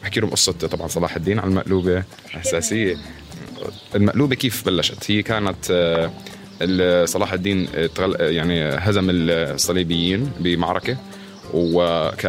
بحكي 0.04 0.20
لهم 0.20 0.30
قصة 0.30 0.52
طبعا 0.52 0.88
صلاح 0.88 1.16
الدين 1.16 1.40
على 1.40 1.50
المقلوبة 1.50 2.04
اساسيه 2.36 2.98
المقلوبة 3.96 4.36
كيف 4.36 4.66
بلشت؟ 4.66 5.12
هي 5.12 5.24
كانت 5.24 5.66
صلاح 7.06 7.34
الدين 7.34 7.68
يعني 8.20 8.64
هزم 8.64 9.08
الصليبيين 9.10 10.32
بمعركة. 10.40 10.98
وك 11.54 12.24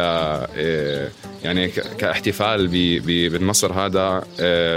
يعني 1.43 1.67
كاحتفال 1.67 2.67
بالنصر 3.29 3.73
هذا 3.73 4.23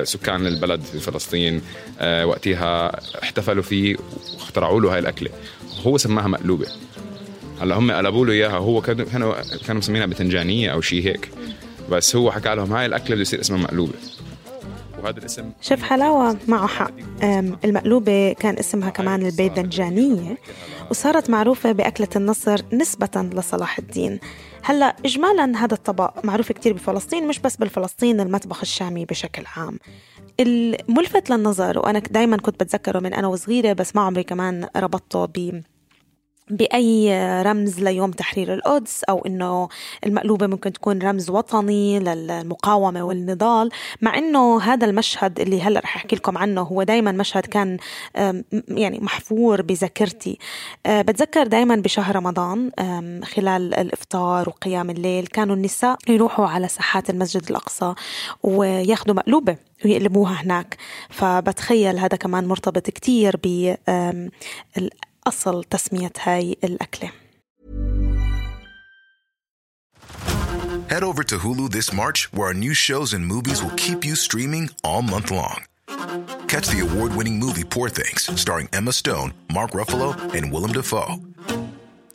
سكان 0.05 0.47
البلد 0.47 0.81
في 0.83 0.99
فلسطين 0.99 1.63
وقتها 2.03 3.01
احتفلوا 3.23 3.63
فيه 3.63 3.97
واخترعوا 4.35 4.81
له 4.81 4.95
هاي 4.95 4.99
الأكلة. 4.99 5.31
هو 5.87 5.99
سماها 5.99 6.29
مقلوبة. 6.29 6.67
هلا 7.61 7.75
هم 7.75 7.91
قلبوا 7.93 8.27
له 8.27 8.33
إياها. 8.33 8.57
هو 8.57 8.81
كانوا 8.81 9.07
كانوا 9.67 9.79
مسمينها 9.79 10.07
بتنجانية 10.07 10.73
أو 10.73 10.81
شيء 10.81 11.07
هيك. 11.07 11.29
بس 11.91 12.17
هو 12.17 12.33
حكى 12.33 12.55
لهم 12.55 12.73
هاي 12.73 12.87
الأكلة 12.87 13.15
بده 13.15 13.23
يصير 13.23 13.41
اسمها 13.41 13.59
مقلوبة. 13.59 13.95
وهذا 15.03 15.19
الاسم 15.19 15.51
شيف 15.63 15.83
حلاوة 15.83 16.37
معه 16.49 16.67
حق. 16.67 16.93
المقلوبة 17.65 18.33
كان 18.33 18.59
اسمها 18.59 18.91
كمان 18.91 19.27
البيذنجانية 19.27 20.39
وصارت 20.93 21.31
معروفة 21.31 21.73
بأكلة 21.73 22.09
النصر 22.17 22.61
نسبة 22.73 23.31
لصلاح 23.35 23.79
الدين. 23.79 24.21
هلا 24.63 24.97
إجمالا 25.05 25.65
هذا 25.65 25.75
الطبق 25.75 26.25
معروف 26.25 26.53
كتير 26.53 26.73
بفلسطين 26.73 27.29
مش 27.29 27.39
بس 27.39 27.57
بالفلسطين 27.57 28.21
المطبخ 28.21 28.61
الشامي 28.61 29.05
بشكل 29.05 29.43
عام. 29.57 29.79
الملفت 30.41 31.31
للنظر 31.31 31.79
وأنا 31.79 31.99
دايما 31.99 32.37
كنت 32.37 32.63
بتذكره 32.63 32.99
من 33.01 33.15
أنا 33.15 33.29
وصغيرة 33.29 33.73
بس 33.73 33.97
ما 33.97 34.03
عمري 34.03 34.23
كمان 34.23 34.69
ربطته 34.77 35.25
ب 35.25 35.63
بأي 36.51 37.13
رمز 37.43 37.81
ليوم 37.81 38.11
تحرير 38.11 38.55
القدس 38.55 39.05
أو 39.05 39.27
إنه 39.27 39.69
المقلوبة 40.07 40.47
ممكن 40.47 40.73
تكون 40.73 41.03
رمز 41.03 41.31
وطني 41.31 41.99
للمقاومة 41.99 43.03
والنضال. 43.03 43.71
مع 44.03 44.19
إنه 44.19 44.61
هذا 44.61 44.87
المشهد 44.87 45.41
اللي 45.41 45.63
هلأ 45.63 45.81
رح 45.81 45.97
أحكي 45.97 46.17
لكم 46.17 46.39
عنه 46.39 46.61
هو 46.61 46.83
دايما 46.83 47.13
مشهد 47.13 47.47
كان 47.47 47.79
يعني 48.69 49.01
محفور 49.01 49.63
بذاكرتي. 49.63 50.39
بتذكر 50.89 51.47
دايما 51.47 51.77
بشهر 51.77 52.17
رمضان 52.17 52.71
خلال 53.25 53.75
الإفطار 53.75 54.49
وقيام 54.49 54.91
الليل 54.91 55.27
كانوا 55.27 55.57
النساء 55.57 55.97
يروحوا 56.09 56.47
على 56.47 56.69
ساحات 56.69 57.11
المسجد 57.11 57.51
الأقصى 57.51 57.95
وياخذوا 58.43 59.17
مقلوبة 59.17 59.57
ويقلبوها 59.85 60.33
هناك. 60.33 60.77
فبتخيل 61.11 61.99
هذا 61.99 62.17
كمان 62.17 62.49
مرتبط 62.49 62.91
كتير 62.91 63.41
ب 63.45 63.75
أصل 65.28 65.64
تسمية 65.64 66.14
هاي 66.24 66.58
الأكلة 66.64 67.12
Head 70.90 71.04
over 71.04 71.24
to 71.24 71.38
Hulu 71.40 71.70
this 71.70 71.92
March, 71.92 72.32
where 72.32 72.48
our 72.48 72.54
new 72.54 72.74
shows 72.74 73.14
and 73.14 73.26
movies 73.26 73.62
will 73.62 73.76
keep 73.76 74.06
you 74.06 74.16
streaming 74.16 74.70
all 74.86 75.02
month 75.02 75.32
long. 75.32 75.66
Catch 76.48 76.68
the 76.70 76.80
award 76.80 77.14
winning 77.14 77.38
movie 77.38 77.66
Poor 77.66 77.90
Things, 77.90 78.22
starring 78.40 78.70
Emma 78.72 78.94
Stone, 78.94 79.34
Mark 79.52 79.72
Ruffalo, 79.72 80.16
and 80.34 80.52
Willem 80.52 80.72
Dafoe. 80.72 81.20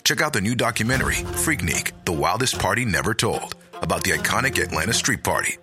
Check 0.04 0.22
out 0.22 0.32
the 0.32 0.40
new 0.40 0.54
documentary, 0.54 1.16
Freaknik 1.44 1.92
The 2.06 2.12
Wildest 2.12 2.58
Party 2.58 2.84
Never 2.86 3.12
Told, 3.12 3.54
about 3.74 4.04
the 4.04 4.12
iconic 4.12 4.58
Atlanta 4.62 4.94
Street 4.94 5.22
Party. 5.22 5.58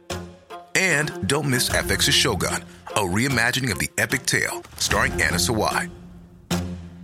And 0.75 1.27
don't 1.27 1.49
miss 1.49 1.69
FX's 1.69 2.13
Shogun, 2.13 2.63
a 2.95 2.99
reimagining 2.99 3.71
of 3.71 3.79
the 3.79 3.89
epic 3.97 4.25
tale, 4.25 4.63
starring 4.77 5.13
Anna 5.13 5.37
Sawai. 5.37 5.89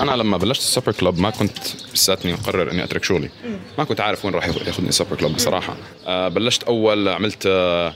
أنا 0.00 0.12
لما 0.12 0.36
بلشت 0.36 0.60
ال 0.60 0.65
supper 0.65 0.92
club 0.92 1.18
ما 1.18 1.30
كنت 1.30 1.58
لساتني 1.94 2.32
مقرر 2.32 2.70
إني 2.72 2.84
أترك 2.84 3.04
شغلي. 3.04 3.30
ما 3.78 3.84
كنت 3.84 4.00
عارف 4.00 4.24
وين 4.24 4.34
راح 4.34 4.46
ياخذني 4.46 4.88
ال 4.88 4.92
supper 4.92 5.16
club 5.16 5.34
بصراحة. 5.34 5.76
آه 6.06 6.28
بلشت 6.28 6.62
أول 6.62 7.08
عملت 7.08 7.46
آه 7.46 7.94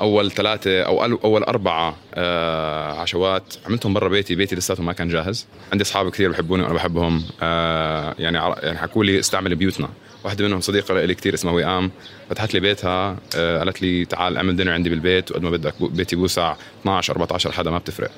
أول 0.00 0.30
ثلاثة 0.30 0.82
أو 0.82 1.04
أول 1.04 1.42
أربعة 1.42 1.96
آه 2.14 3.00
عشوات. 3.00 3.54
عملتهم 3.66 3.94
برا 3.94 4.08
بيتي. 4.08 4.34
بيتي 4.34 4.56
لساته 4.56 4.82
ما 4.82 4.92
كان 4.92 5.08
جاهز. 5.08 5.46
عندي 5.72 5.84
أصحاب 5.84 6.10
كثير 6.10 6.30
بحبوني 6.30 6.62
وأنا 6.62 6.74
بحبهم. 6.74 7.24
يعني 8.18 8.38
يعني 8.38 8.78
حكوا 8.78 9.04
لي 9.04 9.18
استعمل 9.18 9.54
بيوتنا. 9.54 9.88
واحدة 10.24 10.44
منهم 10.44 10.60
صديقة 10.60 11.04
لي 11.04 11.14
كثير 11.14 11.34
اسمها 11.34 11.52
وئام. 11.52 11.90
فتحت 12.30 12.54
لي 12.54 12.60
بيتها 12.60 13.16
قالت 13.34 13.82
لي 13.82 14.04
تعال 14.04 14.36
اعمل 14.36 14.56
dinner 14.56 14.72
عندي 14.72 14.90
بالبيت. 14.90 15.30
وقد 15.30 15.42
ما 15.42 15.50
بدك 15.50 15.74
بيتي 15.80 16.16
بوسع 16.16 16.54
12 16.80 17.12
14 17.12 17.52
حدا 17.52 17.70
ما 17.70 17.78
بتفرق. 17.78 18.10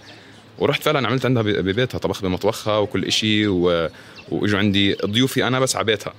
ورحت 0.59 0.83
فعلا 0.83 1.09
عملت 1.09 1.27
عندها 1.27 1.43
ببيتها 1.43 1.99
طبخت 1.99 2.23
بمطبخها 2.23 2.79
وكل 2.79 3.05
إشي 3.05 3.47
و... 3.47 3.89
وإجوا 4.29 4.59
عندي 4.59 4.95
ضيوفي 4.95 5.47
أنا 5.47 5.61
بس 5.61 5.77
على 5.77 5.85
بيتها. 5.85 6.15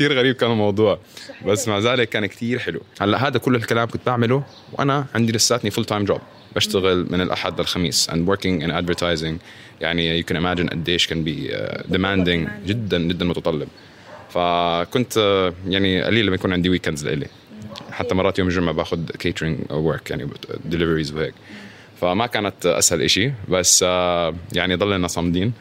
غريب 0.00 0.34
كان 0.34 0.50
الموضوع. 0.50 0.98
بس 1.46 1.68
مع 1.68 1.78
ذلك 1.78 2.08
كان 2.08 2.26
كتير 2.26 2.58
حلو. 2.58 2.80
هلأ 3.00 3.26
هذا 3.26 3.38
كل 3.38 3.54
الكلام 3.54 3.88
كنت 3.88 4.06
بعمله 4.06 4.44
وأنا 4.72 5.06
عندي 5.14 5.32
لساتني 5.32 5.70
full 5.70 5.84
time 5.84 6.04
job 6.04 6.20
بشتغل 6.56 7.06
من 7.10 7.20
الأحد 7.20 7.60
للخميس 7.60 8.10
and 8.10 8.28
working 8.28 8.62
in 8.62 8.70
advertising. 8.70 9.34
يعني 9.80 10.22
you 10.22 10.26
can 10.26 10.36
imagine 10.36 10.70
قديش 10.70 11.06
كان 11.06 11.24
بي 11.24 11.48
uh, 11.48 11.82
demanding. 11.82 12.66
جدا 12.66 12.98
جدا 12.98 13.24
متطلب. 13.24 13.68
فكنت 14.30 15.12
uh, 15.12 15.70
يعني 15.70 16.02
قليل 16.02 16.26
لما 16.26 16.34
يكون 16.34 16.52
عندي 16.52 16.68
weekends 16.68 17.06
لإلي. 17.06 17.26
حتى 17.90 18.14
مرات 18.14 18.38
يوم 18.38 18.48
الجمعة 18.48 18.74
باخذ 18.74 19.06
catering 19.06 19.58
work 19.70 20.10
يعني 20.10 20.28
deliveries 20.64 21.12
وهيك. 21.12 21.34
فما 22.02 22.26
كانت 22.26 22.66
أسهل 22.66 23.02
إشي 23.02 23.32
بس 23.48 23.84
آه، 23.88 24.34
يعني 24.52 24.74
ضلنا 24.74 25.08
صامدين. 25.08 25.52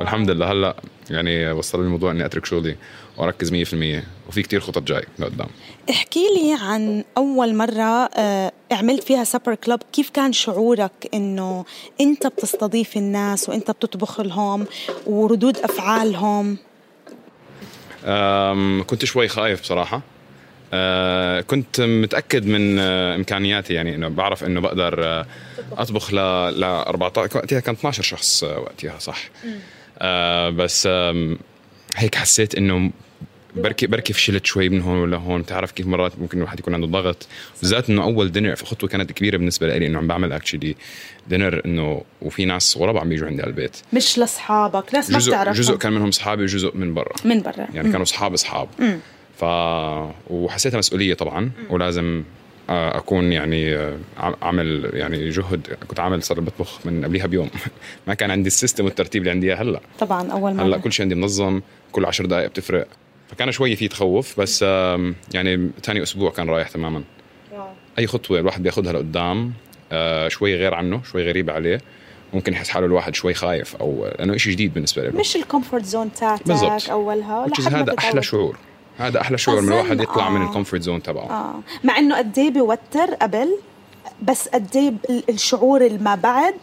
الحمد 0.00 0.30
لله. 0.30 0.52
هلأ 0.52 0.76
يعني 1.10 1.50
وصل 1.52 1.80
الموضوع 1.80 2.10
إني 2.10 2.26
أترك 2.26 2.44
شغلي 2.46 2.76
وأركز 3.16 3.50
100% 3.52 4.04
وفي 4.28 4.42
كتير 4.42 4.60
خطط 4.60 4.82
جاي 4.82 5.02
لقدام. 5.18 5.46
احكي 5.90 6.20
لي 6.36 6.56
عن 6.60 7.04
أول 7.18 7.54
مرة 7.54 8.08
آه، 8.16 8.52
عملت 8.72 9.02
فيها 9.04 9.24
supper 9.24 9.54
club 9.54 9.80
كيف 9.92 10.10
كان 10.10 10.32
شعورك 10.32 11.08
إنه 11.14 11.64
أنت 12.00 12.26
بتستضيف 12.26 12.96
الناس 12.96 13.48
وأنت 13.48 13.70
بتطبخ 13.70 14.20
لهم 14.20 14.66
وردود 15.06 15.58
أفعالهم؟ 15.58 16.56
أم، 18.04 18.84
كنت 18.86 19.04
شوي 19.04 19.28
خايف 19.28 19.60
بصراحة. 19.60 20.00
أه، 20.74 21.40
كنت 21.40 21.80
متأكد 21.80 22.46
من 22.46 22.78
أه، 22.78 23.14
إمكانياتي 23.14 23.74
يعني 23.74 23.94
إنه 23.94 24.08
بعرف 24.08 24.44
إنه 24.44 24.60
بقدر 24.60 25.04
أه، 25.04 25.26
أطبخ 25.72 26.14
ل 26.14 26.16
ل 26.60 26.64
14 26.64 27.38
وقتها 27.38 27.60
كان 27.60 27.74
12 27.74 28.02
شخص 28.02 28.42
وقتها 28.42 28.98
صح. 28.98 29.30
بس 30.50 30.86
هيك 31.96 32.14
حسيت 32.14 32.54
إنه 32.54 32.90
بركي 33.56 33.86
بركي 33.86 34.12
فشلت 34.12 34.46
شوي 34.46 34.68
من 34.68 34.80
هون 34.80 35.10
لهون. 35.10 35.42
بتعرف 35.42 35.72
كيف 35.72 35.86
مرات 35.86 36.18
ممكن 36.18 36.38
الواحد 36.38 36.60
يكون 36.60 36.74
عنده 36.74 36.86
ضغط. 36.86 37.26
بالذات 37.60 37.90
إنه 37.90 38.02
أول 38.02 38.32
دينر 38.32 38.56
خطوة 38.56 38.88
كانت 38.88 39.12
كبيرة 39.12 39.36
بالنسبة 39.36 39.66
لي 39.66 39.86
إنه 39.86 39.98
عم 39.98 40.06
بعمل 40.06 40.32
اكشلي 40.32 40.76
دينر 41.28 41.62
إنه 41.66 42.02
وفي 42.22 42.44
ناس 42.44 42.76
غراب 42.76 42.96
عم 42.96 43.12
يجوا 43.12 43.28
عندي 43.28 43.42
على 43.42 43.50
البيت. 43.50 43.76
مش 43.92 44.18
لأصحابك 44.18 44.94
ناس 44.94 45.10
ما 45.10 45.18
جزء 45.18 45.32
بتعرفهم. 45.32 45.54
جزء 45.54 45.76
كان 45.76 45.92
منهم 45.92 46.08
اصحابي 46.08 46.42
وجزء 46.42 46.76
من 46.76 46.94
برا. 46.94 47.14
من 47.24 47.42
برا. 47.42 47.66
يعني 47.74 47.88
كانوا 47.88 48.02
أصحاب. 48.02 48.32
اصحاب 48.32 48.68
ف 49.38 49.44
وحسيتها 50.30 50.78
مسؤولية 50.78 51.14
طبعا 51.14 51.50
ولازم 51.70 52.22
آه، 52.70 52.96
أكون 52.98 53.32
يعني 53.32 53.74
آه، 53.76 53.96
عم- 54.18 54.34
اعمل 54.42 54.90
يعني 54.94 55.28
جهد. 55.30 55.76
كنت 55.88 56.00
عامل 56.00 56.22
صار 56.22 56.40
بطبخ 56.40 56.86
من 56.86 57.04
قبليها 57.04 57.26
بيوم. 57.26 57.50
ما 58.08 58.14
كان 58.14 58.30
عندي 58.30 58.46
السيستم 58.46 58.84
والترتيب 58.84 59.22
اللي 59.22 59.30
عندي 59.30 59.46
إياه 59.46 59.56
هلأ. 59.62 59.80
طبعا 59.98 60.32
أول 60.32 60.54
مرة 60.54 60.64
هلأ 60.64 60.78
كل 60.78 60.92
شيء 60.92 61.04
عندي 61.04 61.14
منظم 61.14 61.60
كل 61.92 62.04
عشر 62.04 62.26
دقائق 62.26 62.48
بتفرق. 62.48 62.86
فكان 63.30 63.52
شوي 63.52 63.76
في 63.76 63.88
تخوف 63.88 64.40
بس 64.40 64.62
يعني 65.34 65.70
ثاني 65.82 66.02
أسبوع 66.02 66.30
كان 66.30 66.48
رايح 66.50 66.68
تماما. 66.68 67.02
أي 67.98 68.06
خطوة 68.06 68.40
الواحد 68.40 68.62
بياخذها 68.62 68.92
لقدام 68.92 69.52
آه، 69.92 70.28
شوي 70.28 70.56
غير 70.56 70.74
عنه 70.74 71.02
شوي 71.02 71.28
غريب 71.28 71.50
عليه. 71.50 71.80
ممكن 72.34 72.52
يحس 72.52 72.68
حاله 72.68 72.86
الواحد 72.86 73.14
شوي 73.14 73.34
خايف 73.34 73.76
أو 73.76 74.06
لأنه 74.18 74.36
شيء 74.36 74.52
جديد 74.52 74.74
بالنسبة 74.74 75.02
له. 75.02 75.20
مش 75.20 75.36
ال 75.36 75.42
comfort 75.42 75.84
zone 75.84 76.12
تاعتك 76.12 76.48
بالضبط. 76.48 76.90
ما 77.70 77.80
هذا. 77.80 77.94
أحلى 77.98 78.22
شعور. 78.22 78.56
هذا 78.98 79.20
أحلى 79.20 79.38
شعور 79.38 79.60
من 79.60 79.68
الواحد 79.68 80.00
يطلع 80.00 80.30
من 80.30 80.40
آه. 80.40 80.46
ال 80.48 80.52
comfort 80.52 80.82
zone 80.82 81.02
تبعه. 81.02 81.30
آه. 81.30 81.54
مع 81.84 81.98
إنه 81.98 82.18
قد 82.18 82.38
إيه 82.38 82.50
بيوتّر 82.50 83.14
قبل 83.22 83.58
بس 84.22 84.48
قد 84.48 84.76
ال- 85.10 85.30
الشعور 85.30 85.86
اللي 85.86 85.98
ما 85.98 86.14
بعد 86.14 86.54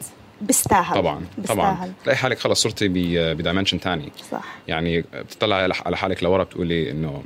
بيستاهل. 0.41 0.95
طبعا 0.95 1.25
طبعا. 1.47 1.71
بيستاهل. 1.71 1.91
تلاقي 2.03 2.17
حالك 2.17 2.39
خلص 2.39 2.63
صرتي 2.63 2.87
ب 3.33 3.38
dimension 3.38 3.77
ثاني 3.77 4.11
صح. 4.31 4.43
يعني 4.67 5.01
بتطلع 5.01 5.67
على- 5.67 5.85
على 5.85 5.97
حالك 5.97 6.23
لورا 6.23 6.43
بتقولي 6.43 6.91
إنه 6.91 7.23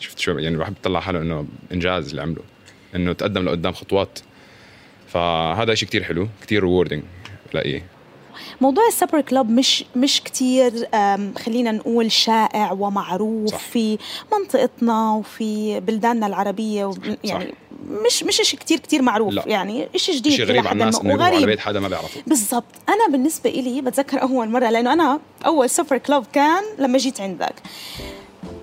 شفت 0.00 0.18
شو 0.18 0.30
يعني 0.38 0.54
الواحد 0.54 0.74
بيطلع 0.74 1.00
حاله 1.00 1.20
إنه 1.20 1.46
إنجاز 1.72 2.08
اللي 2.10 2.22
عمله 2.22 2.42
إنه 2.96 3.12
تقدم 3.12 3.44
لقدام 3.44 3.72
خطوات. 3.72 4.18
فهذا 5.08 5.74
شيء 5.74 5.88
كتير 5.88 6.02
حلو 6.04 6.28
كتير 6.42 6.62
rewarding 6.64 7.02
بلاقيه 7.52 7.82
موضوع 8.60 8.86
ال 8.88 8.93
supper 8.93 9.20
club 9.20 9.50
مش 9.50 9.84
مش 9.96 10.20
كتير 10.22 10.88
أم، 10.94 11.34
خلينا 11.38 11.72
نقول 11.72 12.12
شائع 12.12 12.72
ومعروف 12.72 13.50
صح. 13.50 13.58
في 13.58 13.98
منطقتنا 14.32 15.12
وفي 15.12 15.80
بلداننا 15.80 16.26
العربية 16.26 16.90
يعني 17.24 17.54
مش 18.06 18.22
مش 18.22 18.36
شيء 18.36 18.60
كتير 18.60 18.78
كتير 18.78 19.02
معروف 19.02 19.34
لا. 19.34 19.44
يعني 19.46 19.88
شيء 19.96 20.14
جديد 20.16 20.32
شيء 20.32 20.44
غريب 20.44 20.66
على 20.66 20.72
الناس 20.72 21.00
إنه 21.00 21.10
يروحوا 21.12 21.34
على. 21.34 21.46
بيت 21.46 21.60
حدا 21.60 21.80
ما 21.80 21.88
بيعرفه 21.88 22.20
بالضبط 22.26 22.64
أنا 22.88 23.12
بالنسبة 23.12 23.50
إلي 23.50 23.80
بتذكر 23.80 24.22
أول 24.22 24.48
مرة 24.50 24.70
لأنه 24.70 24.92
أنا 24.92 25.20
أول 25.46 25.70
supper 25.70 25.98
club 25.98 26.24
كان 26.32 26.62
لما 26.78 26.98
جيت 26.98 27.20
عندك 27.20 27.54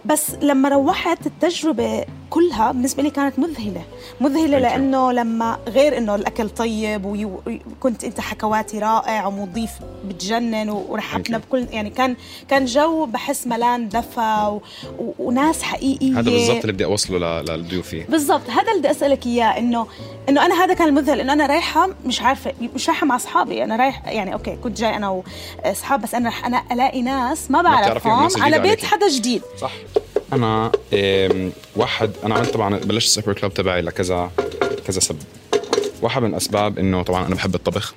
بس 0.06 0.32
لما 0.42 0.70
روحت 0.70 1.26
التجربة 1.26 2.06
كلها 2.30 2.72
بالنسبة 2.72 3.04
لي 3.04 3.10
كانت 3.10 3.40
مذهلة. 3.40 3.82
مذهلة 4.22 4.58
Thank 4.58 4.62
you. 4.62 4.64
لأنه 4.64 5.12
لما 5.12 5.58
غير 5.68 5.98
أنه 5.98 6.16
الأكل 6.16 6.50
طيب 6.50 7.06
وكنت 7.06 8.04
أنت 8.04 8.20
حكواتي 8.22 8.80
رائع 8.80 9.26
ومضيف 9.28 9.72
بتجنن 10.06 10.70
ورحبنا 10.70 11.38
you. 11.38 11.42
بكل 11.42 11.68
يعني 11.72 11.90
كان 11.90 12.16
كان 12.50 12.66
جو 12.66 13.06
بحس 13.06 13.48
ملان 13.48 13.90
دفى 13.90 14.48
و... 14.52 14.62
و... 15.04 15.14
وناس 15.20 15.64
حقيقية. 15.64 16.12
هذا 16.20 16.22
بالضبط 16.32 16.62
اللي 16.62 16.72
بدي 16.74 16.86
أوصله 16.86 17.18
ل- 17.42 17.46
للضيوفي 17.52 18.04
بالضبط. 18.10 18.50
هذا 18.50 18.62
اللي 18.72 18.80
بدي 18.80 18.92
أسألك 18.92 19.26
إياه 19.26 19.58
إنه 19.60 19.88
إنه 20.30 20.46
أنا 20.46 20.64
هذا 20.64 20.74
كان 20.74 20.88
المذهل 20.88 21.20
إنه 21.20 21.34
أنا 21.34 21.46
رايحة 21.46 21.90
مش 22.06 22.22
عارفة 22.22 22.54
مش 22.76 22.90
رايحة 22.90 23.06
مع 23.06 23.16
أصحابي. 23.16 23.64
أنا 23.64 23.76
رايح 23.76 24.08
يعني 24.08 24.34
okay 24.34 24.56
كنت 24.64 24.78
جاي 24.80 24.96
أنا 24.96 25.10
وأصحاب 25.66 26.02
بس 26.02 26.16
أنا 26.16 26.30
رح 26.30 26.46
أنا 26.46 26.64
ألاقي 26.72 27.02
ناس 27.02 27.52
ما 27.52 27.62
بعرفهم 27.62 28.14
على 28.44 28.60
بيت 28.60 28.68
عليكي. 28.72 28.86
حدا 28.88 29.10
جديد. 29.10 29.42
صح. 29.62 29.72
أنا 30.34 30.72
واحد 31.76 32.12
أنا 32.24 32.36
عملت 32.36 32.50
طبعا 32.54 32.78
بلشت 32.78 33.08
ال 33.08 33.11
supper 33.11 33.34
club 33.34 33.54
تبعي 33.54 33.82
لكذا 33.82 34.32
كذا 34.88 35.00
سبب. 35.00 35.18
واحد 36.02 36.22
من 36.22 36.30
الأسباب 36.30 36.80
إنه 36.80 37.04
طبعا 37.04 37.28
أنا 37.28 37.36
بحب 37.36 37.56
الطبخ. 37.56 37.94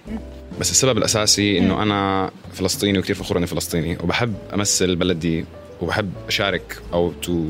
بس 0.61 0.71
السبب 0.71 0.99
الأساسي 0.99 1.59
إنه 1.59 1.83
أنا 1.83 2.31
فلسطيني 2.53 2.99
وكثير 2.99 3.16
فخور 3.16 3.38
إني 3.38 3.47
فلسطيني 3.47 3.99
وبحب 4.03 4.35
أمثل 4.55 4.97
بلدي 4.97 5.45
وبحب 5.81 6.11
أشارك 6.29 6.79
أو 6.93 7.12
to 7.22 7.44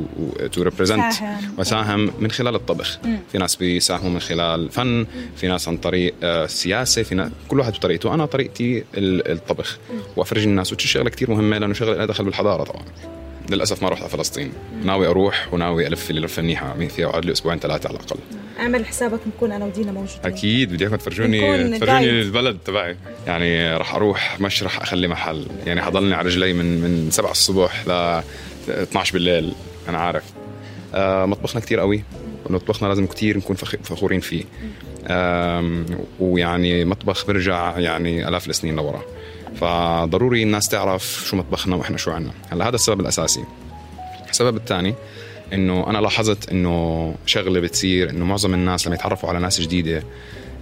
to 0.52 0.62
represent 0.62 1.12
ساهم. 1.12 1.54
واساهم 1.58 2.10
من 2.20 2.30
خلال 2.30 2.54
الطبخ. 2.54 2.98
في 3.32 3.38
ناس 3.38 3.56
بيساهموا 3.56 4.10
من 4.10 4.20
خلال 4.20 4.70
فن 4.70 5.06
في 5.36 5.48
ناس 5.48 5.68
عن 5.68 5.76
طريق 5.76 6.14
آه، 6.22 6.46
سياسة 6.46 7.02
في 7.02 7.14
ناس 7.14 7.30
كل 7.48 7.58
واحد 7.58 7.72
بطريقته. 7.72 8.14
أنا 8.14 8.26
طريقتي 8.26 8.84
ال- 8.94 9.32
الطبخ. 9.32 9.78
وأفرج 10.16 10.42
الناس 10.42 10.72
وتش 10.72 10.86
شغلة 10.92 11.10
كثير 11.10 11.30
مهمة 11.30 11.58
لأنه 11.58 11.74
شغلة 11.74 11.94
لها 11.96 12.06
دخل 12.06 12.24
بالحضارة 12.24 12.64
طبعا. 12.64 12.82
للأسف 13.54 13.82
ما 13.82 13.88
رحت 13.88 14.00
على 14.00 14.10
فلسطين. 14.10 14.52
ناوي 14.84 15.06
أروح 15.06 15.48
وناوي 15.54 15.86
ألف 15.86 16.10
لي 16.10 16.20
لفه 16.20 16.42
منيحه 16.42 16.74
فيها 16.88 17.06
اقعد 17.06 17.24
لي 17.24 17.32
أسبوعين 17.32 17.58
ثلاثة 17.58 17.88
على 17.88 17.98
الأقل. 17.98 18.16
أعمل 18.60 18.86
حسابك 18.86 19.20
نكون 19.26 19.52
أنا 19.52 19.64
ودينا 19.64 19.92
موجودين. 19.92 20.18
أكيد 20.24 20.72
بدي 20.72 20.84
اياكم 20.84 20.96
تفرجوني 20.96 21.78
تفرجوني. 21.78 22.10
البلد 22.10 22.58
تبعي. 22.64 22.96
يعني 23.26 23.76
راح 23.76 23.94
أروح 23.94 24.40
مش 24.40 24.62
راح 24.62 24.80
أخلي 24.82 25.08
محل. 25.08 25.46
يعني 25.66 25.82
حضلني 25.82 26.14
على 26.14 26.28
رجلي 26.28 26.52
من 26.52 26.80
من 26.80 27.10
7 27.10 27.30
الصبح 27.30 27.86
ل 27.88 27.90
12 28.68 29.12
بالليل. 29.12 29.52
أنا 29.88 29.98
عارف. 29.98 30.24
آه 30.94 31.26
مطبخنا 31.26 31.60
كتير 31.60 31.80
قوي. 31.80 32.02
مطبخنا 32.50 32.88
لازم 32.88 33.06
كتير 33.06 33.36
نكون 33.36 33.56
فخ- 33.56 33.76
فخورين 33.84 34.20
فيه. 34.20 34.44
ويعني 36.20 36.84
مطبخ 36.84 37.26
برجع 37.26 37.78
يعني 37.78 38.28
آلاف 38.28 38.48
السنين 38.48 38.76
لورا. 38.76 39.02
فضروري 39.56 40.42
الناس 40.42 40.68
تعرف 40.68 41.24
شو 41.26 41.36
مطبخنا 41.36 41.76
وإحنا 41.76 41.96
شو 41.96 42.10
عنا. 42.10 42.32
هلا 42.50 42.68
هذا 42.68 42.74
السبب 42.74 43.00
الأساسي. 43.00 43.44
السبب 44.30 44.56
الثاني 44.56 44.94
إنه 45.52 45.90
أنا 45.90 45.98
لاحظت 45.98 46.48
إنه 46.48 47.14
شغلة 47.26 47.60
بتصير 47.60 48.10
إنه 48.10 48.24
معظم 48.24 48.54
الناس 48.54 48.86
لما 48.86 48.96
يتعرفوا 48.96 49.28
على 49.28 49.38
ناس 49.38 49.60
جديدة 49.60 50.02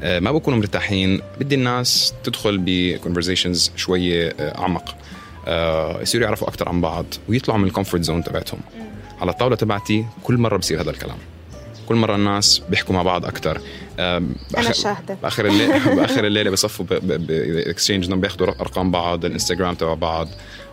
آه، 0.02 0.18
ما 0.20 0.32
بكونوا 0.32 0.58
مرتاحين. 0.58 1.20
بدي 1.40 1.54
الناس 1.54 2.14
تدخل 2.24 2.58
بكونفرزيشنز 2.64 3.72
شوية 3.76 4.34
آه، 4.40 4.58
أعمق. 4.58 4.96
آه، 5.46 6.02
يصيروا 6.02 6.26
يعرفوا 6.26 6.48
أكثر 6.48 6.68
عن 6.68 6.80
بعض 6.80 7.06
ويطلعوا 7.28 7.60
من 7.60 7.66
ال 7.66 7.71
comfort 7.71 8.02
zone 8.02 8.24
تبعتهم. 8.24 8.60
على 9.20 9.30
الطاولة 9.30 9.56
تبعتي 9.56 10.04
كل 10.22 10.38
مرة 10.38 10.56
بصير 10.56 10.80
هذا 10.80 10.90
الكلام. 10.90 11.18
كل 11.88 11.94
مرة 11.94 12.14
الناس 12.14 12.62
بيحكوا 12.70 12.94
مع 12.94 13.02
بعض 13.02 13.24
أكثر 13.24 13.60
أنا 13.98 14.72
شاهدة. 14.72 15.18
بآخر 15.22 15.46
الليل 15.46 15.68
بآخر 15.96 16.26
الليلة 16.26 16.50
بصفوا 16.50 16.86
ب 16.90 17.04
exchange 17.04 18.12
بياخذوا 18.12 18.48
أرقام 18.60 18.90
بعض 18.90 19.24
الإنستغرام 19.24 19.74
تبع 19.74 19.94
بعض. 19.94 20.28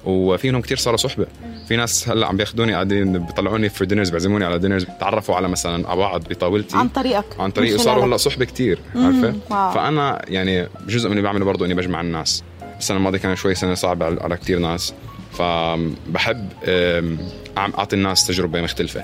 وفيهم 0.05 0.61
كثير 0.61 0.77
صاروا 0.77 0.97
صحبة. 0.97 1.25
في 1.67 1.75
ناس 1.75 2.09
هلأ 2.09 2.27
عم 2.27 2.37
بياخذوني 2.37 2.73
قاعدين 2.73 3.25
بيطلعوني 3.25 3.69
في 3.69 3.85
dinners 3.85 4.09
بيعزموني 4.09 4.45
على 4.45 4.59
dinners 4.59 4.85
تعرفوا 4.99 5.35
على 5.35 5.47
مثلا 5.47 5.89
على 5.89 5.99
بعض 5.99 6.23
بطاولتي. 6.29 6.77
عن 6.77 6.89
طريقك. 6.89 7.39
عن 7.39 7.51
طريقي. 7.51 7.77
صاروا 7.77 8.05
هلأ 8.05 8.17
صحبة 8.17 8.45
كثير 8.45 8.79
عارفة؟ 8.95 9.33
فأنا 9.49 10.21
يعني 10.27 10.67
جزء 10.87 11.05
من 11.09 11.11
اللي 11.11 11.23
بعمله 11.23 11.45
برضه 11.45 11.65
إني 11.65 11.73
بجمع 11.73 12.01
الناس. 12.01 12.43
السنة 12.79 12.97
الماضية 12.97 13.19
كان 13.19 13.35
شوي 13.35 13.55
سنة 13.55 13.73
صعبة 13.73 14.05
على 14.05 14.37
كثير 14.37 14.59
ناس. 14.59 14.93
فبحب 15.31 16.49
أعطي 17.57 17.95
الناس 17.95 18.27
تجربة 18.27 18.61
مختلفة. 18.61 19.03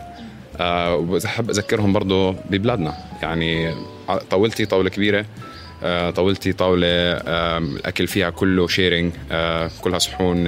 أه 0.58 0.96
وبحب 0.96 1.50
أذكرهم 1.50 1.94
برضه 1.94 2.32
ببلادنا. 2.32 2.94
يعني 3.22 3.76
طاولتي 4.30 4.66
طاولة 4.66 4.90
كبيرة 4.90 5.26
أه 5.84 6.10
طاولتي 6.10 6.54
طاولة 6.54 6.88
الأكل 6.88 8.08
فيها 8.08 8.30
كله 8.30 8.68
sharing 8.68 9.14
أه 9.32 9.72
كلها 9.82 10.00
صحون 10.00 10.46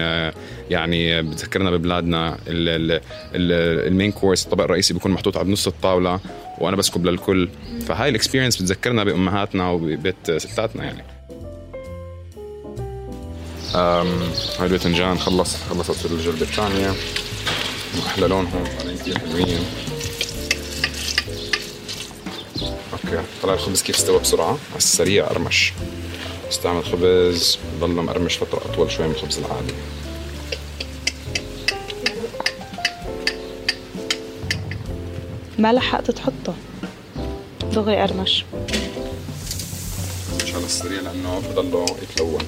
يعني 0.70 1.22
بتذكرنا 1.22 1.72
ببلادنا. 1.72 2.38
ال 2.48 2.81
main 2.81 4.12
course 4.12 4.46
الطبق 4.46 4.64
الرئيسي 4.64 4.94
بيكون 4.94 5.12
محطوط 5.12 5.38
على 5.38 5.52
نص 5.52 5.68
الطاولة 5.68 6.20
وأنا 6.58 6.76
بسكب 6.76 7.06
للكل. 7.06 7.50
فهاي 7.88 8.10
ال 8.10 8.14
experience 8.14 8.62
بتذكرنا 8.62 9.04
بأمهاتنا 9.04 9.70
وببيت 9.70 10.32
ستاتنا 10.38 10.84
يعني. 10.84 11.04
هاي 14.60 14.66
الباذنجان 14.66 15.18
خلص 15.18 15.56
خلصت 15.64 16.06
الثانية 17.94 18.08
أحلى 18.08 18.28
لونهم 18.28 18.64
كثير 19.00 19.20
حلوين 19.20 19.66
أوكي 22.94 23.24
طلع 23.44 23.54
الخبز 23.54 23.82
كيف 23.82 23.96
استوى 23.96 24.20
بسرعة؟ 24.20 24.50
على 24.70 24.78
السريع 24.78 25.26
قرمش 25.26 25.74
استعمل 26.50 26.86
خبز 26.86 27.58
ضل 27.80 27.90
مقرمش 27.90 28.38
فترة 28.38 28.62
أطول 28.66 28.92
شوي 28.92 29.08
من 29.08 29.14
الخبز 29.14 29.38
العادي. 29.38 29.74
ما 35.60 35.74
لحقت 35.74 36.12
تحطه. 36.12 36.54
دغري 37.74 38.02
قرمش 38.02 38.46
مش 40.44 40.56
على 40.56 40.66
السريع 40.66 41.02
لأنه 41.02 41.40
بضله 41.40 41.86
يتلون. 42.02 42.48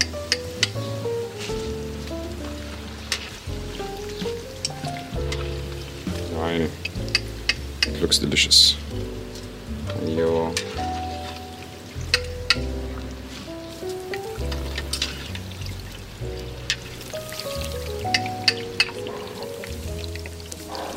Looks 8.05 8.19
delicious. 8.19 8.75
أيوه 10.07 10.53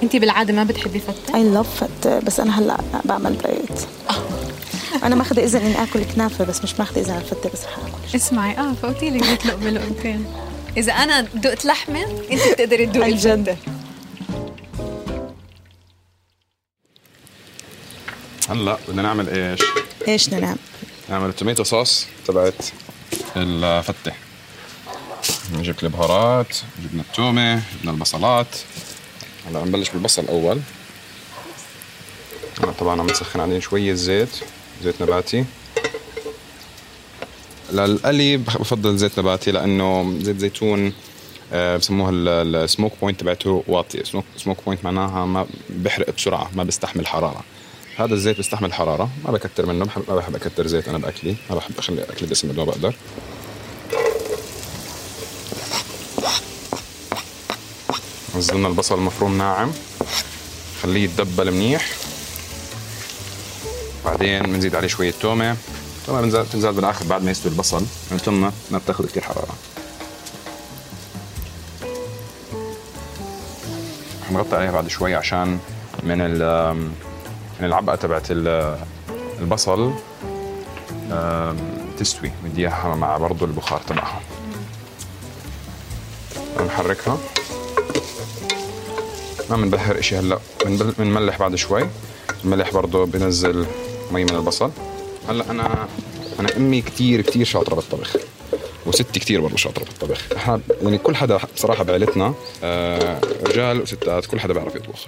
انت 0.02 0.16
بالعادة 0.16 0.54
ما 0.54 0.64
بتحبي 0.64 0.98
فتة؟ 0.98 1.34
اي 1.34 1.44
لاف 1.44 1.84
فتة 1.84 2.18
بس 2.18 2.40
أنا 2.40 2.58
هلأ 2.58 2.78
بعمل 3.04 3.38
diet. 3.38 3.80
أنا 5.04 5.14
ماخذه 5.14 5.44
إذن 5.44 5.60
إني 5.60 5.82
آكل 5.82 6.04
كنافة 6.04 6.44
بس 6.44 6.64
مش 6.64 6.78
ماخذه 6.78 7.00
إذن 7.00 7.16
الفتة 7.16 7.50
بس 7.50 7.64
رح 7.64 7.78
آكل. 7.78 8.16
اسمعي 8.16 8.58
آه 8.58 8.72
فوتي 8.82 9.10
لي 9.10 9.18
قلت 9.18 9.46
لقمه 9.46 9.70
لقمتين 9.70 10.24
إذا 10.76 10.92
أنا 10.92 11.20
دقت 11.20 11.64
لحمة 11.64 12.02
انت 12.32 12.42
بتقدري 12.52 12.86
تدوقي 12.86 13.12
الفتة 13.12 13.56
هلا 18.48 18.78
بدنا 18.88 19.02
نعمل 19.02 19.28
إيش؟ 19.28 19.60
إيش 20.08 20.28
بدنا 20.28 20.40
نعمل؟ 20.40 20.58
نعمل 21.08 21.28
ال 21.28 21.33
tomato 21.33 21.62
sauce 21.62 22.06
تبعت 22.26 22.66
الفتة. 23.36 24.12
نجيب 25.52 25.74
البهارات 25.82 26.56
جبنا 26.82 27.02
التومة 27.02 27.62
جبنا 27.78 27.90
البصلات. 27.90 28.46
هلا 29.48 29.64
نبلش 29.64 29.90
بالبصل 29.90 30.24
هلا 32.62 32.72
طبعا 32.72 33.00
عم 33.00 33.06
نسخن 33.06 33.40
عليه 33.40 33.60
شوية 33.60 33.94
زيت 33.94 34.28
زيت 34.82 35.02
نباتي. 35.02 35.44
للقلي 37.72 38.36
بفضل 38.36 38.96
زيت 38.96 39.18
نباتي 39.18 39.50
لأنه 39.50 40.18
زيت 40.20 40.38
زيتون 40.38 40.92
آه، 41.52 41.76
بسموها 41.76 42.10
ال 42.12 42.25
smoke 42.25 42.92
point 43.02 43.20
تبعته 43.20 43.64
واطية 43.66 44.02
smoke 44.36 44.64
point 44.66 44.84
معناها 44.84 45.26
ما 45.26 45.46
بيحرق 45.70 46.10
بسرعة 46.10 46.50
ما 46.54 46.64
بيستحمل 46.64 47.06
حرارة. 47.06 47.44
هذا 47.98 48.14
الزيت 48.14 48.36
بيستحمل 48.36 48.72
حرارة. 48.72 49.10
ما 49.24 49.30
بكتر 49.30 49.66
منه 49.66 49.86
ما 50.08 50.16
بحب 50.16 50.36
أكتر 50.36 50.66
زيت 50.66 50.88
أنا 50.88 50.98
بأكلي. 50.98 51.36
ما 51.50 51.56
بحب 51.56 51.78
اخلي 51.78 52.02
أكلي 52.02 52.28
دسم 52.28 52.56
ما 52.56 52.64
بقدر. 52.64 52.94
نزلنا 58.36 58.68
البصل 58.68 58.94
المفروم 58.94 59.38
ناعم. 59.38 59.72
خليه 60.82 61.04
يتدبل 61.04 61.50
منيح. 61.50 61.88
بعدين 64.04 64.42
بنزيد 64.42 64.74
عليه 64.74 64.88
شوية 64.88 65.14
تومة. 65.20 65.56
تومه 66.06 66.20
بنزل 66.20 66.42
بتنزل 66.42 66.72
بالآخر 66.72 67.04
بعد 67.04 67.22
ما 67.22 67.30
يستوي 67.30 67.52
البصل. 67.52 67.84
التومه 68.12 68.52
ما 68.70 68.78
بتاخذ 68.78 69.06
كثير 69.06 69.22
حرارة. 69.22 69.54
حنغطي 74.28 74.56
عليها 74.56 74.70
بعد 74.70 74.88
شوي 74.88 75.14
عشان 75.14 75.58
من 76.02 76.20
ال 76.20 76.40
يعني 76.40 77.07
العبقه 77.60 77.96
تبعت 77.96 78.26
البصل 79.40 79.92
تستوي. 81.98 82.30
بدي 82.44 82.60
إياها 82.60 82.94
مع 82.94 83.16
برضه 83.16 83.46
البخار 83.46 83.80
تبعها. 83.80 84.20
بنحركها 86.58 87.18
ما 89.50 89.56
بنبهر 89.56 89.98
إشي 89.98 90.18
هلأ. 90.18 90.38
بنملح 90.98 91.38
بعد 91.38 91.54
شوي. 91.54 91.86
الملح 92.44 92.72
برضه 92.72 93.06
بنزل 93.06 93.66
مي 94.12 94.24
من 94.24 94.34
البصل. 94.34 94.70
هلأ 95.28 95.50
أنا 95.50 95.88
أنا 96.40 96.56
أمي 96.56 96.82
كثير 96.82 97.20
كثير 97.20 97.44
شاطرة 97.44 97.74
بالطبخ. 97.74 98.16
وستي 98.86 99.20
كثير 99.20 99.40
برضه 99.40 99.56
شاطرة 99.56 99.84
بالطبخ. 99.84 100.24
يعني 100.82 100.98
كل 100.98 101.16
حدا 101.16 101.38
بصراحة 101.56 101.84
بعائلتنا 101.84 102.34
آه 102.64 103.20
رجال 103.46 103.82
وستات 103.82 104.26
كل 104.26 104.40
حدا 104.40 104.52
بيعرف 104.52 104.74
يطبخ. 104.74 105.06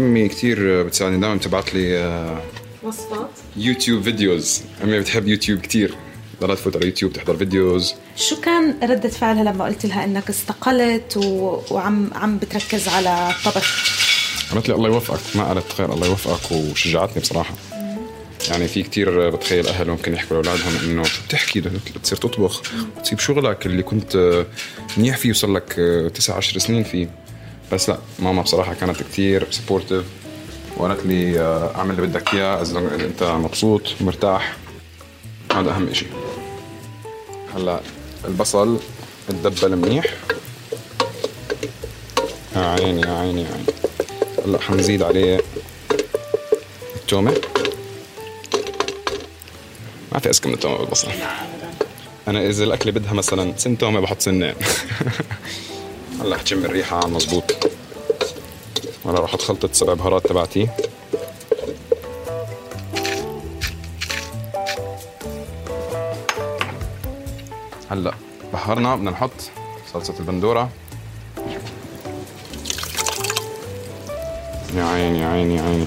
امي 0.00 0.28
كثير 0.28 0.82
بتساعدني 0.82 1.20
دائما 1.20 1.34
بتبعت 1.36 1.74
لي 1.74 2.40
وصفات. 2.82 3.30
YouTube 3.56 4.02
videos 4.02 4.62
أمي 4.84 5.00
بتحب 5.00 5.28
يوتيوب 5.28 5.60
كثير 5.60 5.94
ضلت 6.40 6.58
تفوت 6.58 6.76
على 6.76 6.86
يوتيوب 6.86 7.12
تحضر 7.12 7.36
videos 7.36 7.94
شو 8.16 8.40
كان 8.40 8.74
ردة 8.82 9.08
فعلها 9.08 9.44
لما 9.44 9.64
قلت 9.64 9.86
لها 9.86 10.04
إنك 10.04 10.28
استقلت 10.28 11.16
و... 11.16 11.58
وعم 11.70 12.10
عم 12.14 12.38
بتركز 12.38 12.88
على 12.88 13.30
الطبخ؟ 13.30 13.98
قالت 14.52 14.68
لي 14.68 14.74
الله 14.74 14.88
يوفقك. 14.88 15.36
ما 15.36 15.44
قالت 15.48 15.72
خير 15.72 15.92
الله 15.92 16.06
يوفقك 16.06 16.52
وشجعتني 16.52 17.22
بصراحة. 17.22 17.54
يعني 18.50 18.68
في 18.68 18.82
كتير 18.82 19.30
بتخيل 19.30 19.66
أهل 19.66 19.90
ممكن 19.90 20.14
يحكوا 20.14 20.42
لأولادهم 20.42 20.76
إنه 20.84 21.02
شو 21.02 21.22
بتحكي 21.28 21.60
تصير 22.02 22.18
تطبخ 22.18 22.62
وتسيب 22.96 23.18
شغلك 23.18 23.66
اللي 23.66 23.82
كنت 23.82 24.44
منيح 24.96 25.16
فيه 25.16 25.30
وصار 25.30 25.50
لك 25.50 25.72
تسع 26.14 26.36
عشر 26.36 26.58
سنين 26.58 26.84
فيه. 26.84 27.08
بس 27.72 27.88
لا 27.88 27.98
ماما 28.18 28.42
بصراحة 28.42 28.74
كانت 28.74 29.02
كثير 29.02 29.46
supportive 29.50 30.04
وقالت 30.76 31.06
لي 31.06 31.40
اعمل 31.76 31.90
اللي 31.90 32.06
بدك 32.06 32.34
إياه 32.34 32.62
اذا 32.62 32.78
انت 32.78 33.22
مبسوط 33.22 33.82
مرتاح. 34.00 34.56
هذا 35.52 35.70
أهم 35.70 35.94
شيء 35.94 36.08
هلأ 37.56 37.80
البصل 38.24 38.78
تدبل 39.28 39.76
منيح. 39.76 40.04
يا 42.56 42.60
عيني 42.60 43.00
يا 43.00 43.18
عيني 43.18 43.42
يا 43.42 43.48
عيني. 43.48 43.64
هلأ 44.46 44.60
حنزيد 44.60 45.02
عليه 45.02 45.40
التومة. 46.96 47.34
ما 50.12 50.18
في 50.18 50.30
اسكن 50.30 50.48
من 50.48 50.54
التومة 50.54 50.76
بالبصل. 50.78 51.08
أنا 52.28 52.46
إذا 52.46 52.64
الأكلة 52.64 52.92
بدها 52.92 53.12
مثلا 53.12 53.52
سن 53.56 53.78
تومة 53.78 54.00
بحط 54.00 54.20
سنين 54.20 54.54
هلا 56.20 56.36
حتشم 56.38 56.64
الريحة. 56.64 57.06
مزبوط 57.06 57.44
هلا 59.06 59.20
راح 59.20 59.36
خلطه 59.36 59.68
سبع 59.72 59.94
بهارات 59.94 60.26
تبعتي. 60.26 60.68
هلأ 67.90 68.14
بهرنا 68.52 68.96
بدنا 68.96 69.10
نحط 69.10 69.30
صلصة 69.92 70.14
البندورة. 70.20 70.70
يا 74.74 74.84
عيني 74.84 75.20
يا 75.20 75.28
عيني 75.28 75.56
يا 75.56 75.62
عيني. 75.62 75.86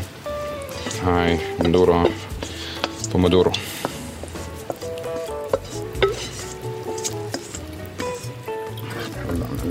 هاي 1.04 1.40
بندورة. 1.60 2.10
بومودورو 3.12 3.52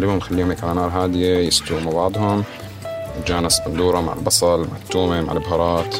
هلا 0.00 0.06
بنقلبهم 0.06 0.16
نخليهم 0.16 0.50
هيك 0.50 0.64
على 0.64 0.74
نار 0.74 0.88
هادية 0.88 1.36
يستووا 1.36 1.80
مع 1.80 1.90
بعضهم. 1.90 2.44
جانس 3.26 3.60
بندوره 3.66 4.00
مع 4.00 4.12
البصل 4.12 4.60
مع 4.60 4.76
التومة 4.84 5.20
مع 5.22 5.32
البهارات. 5.32 5.96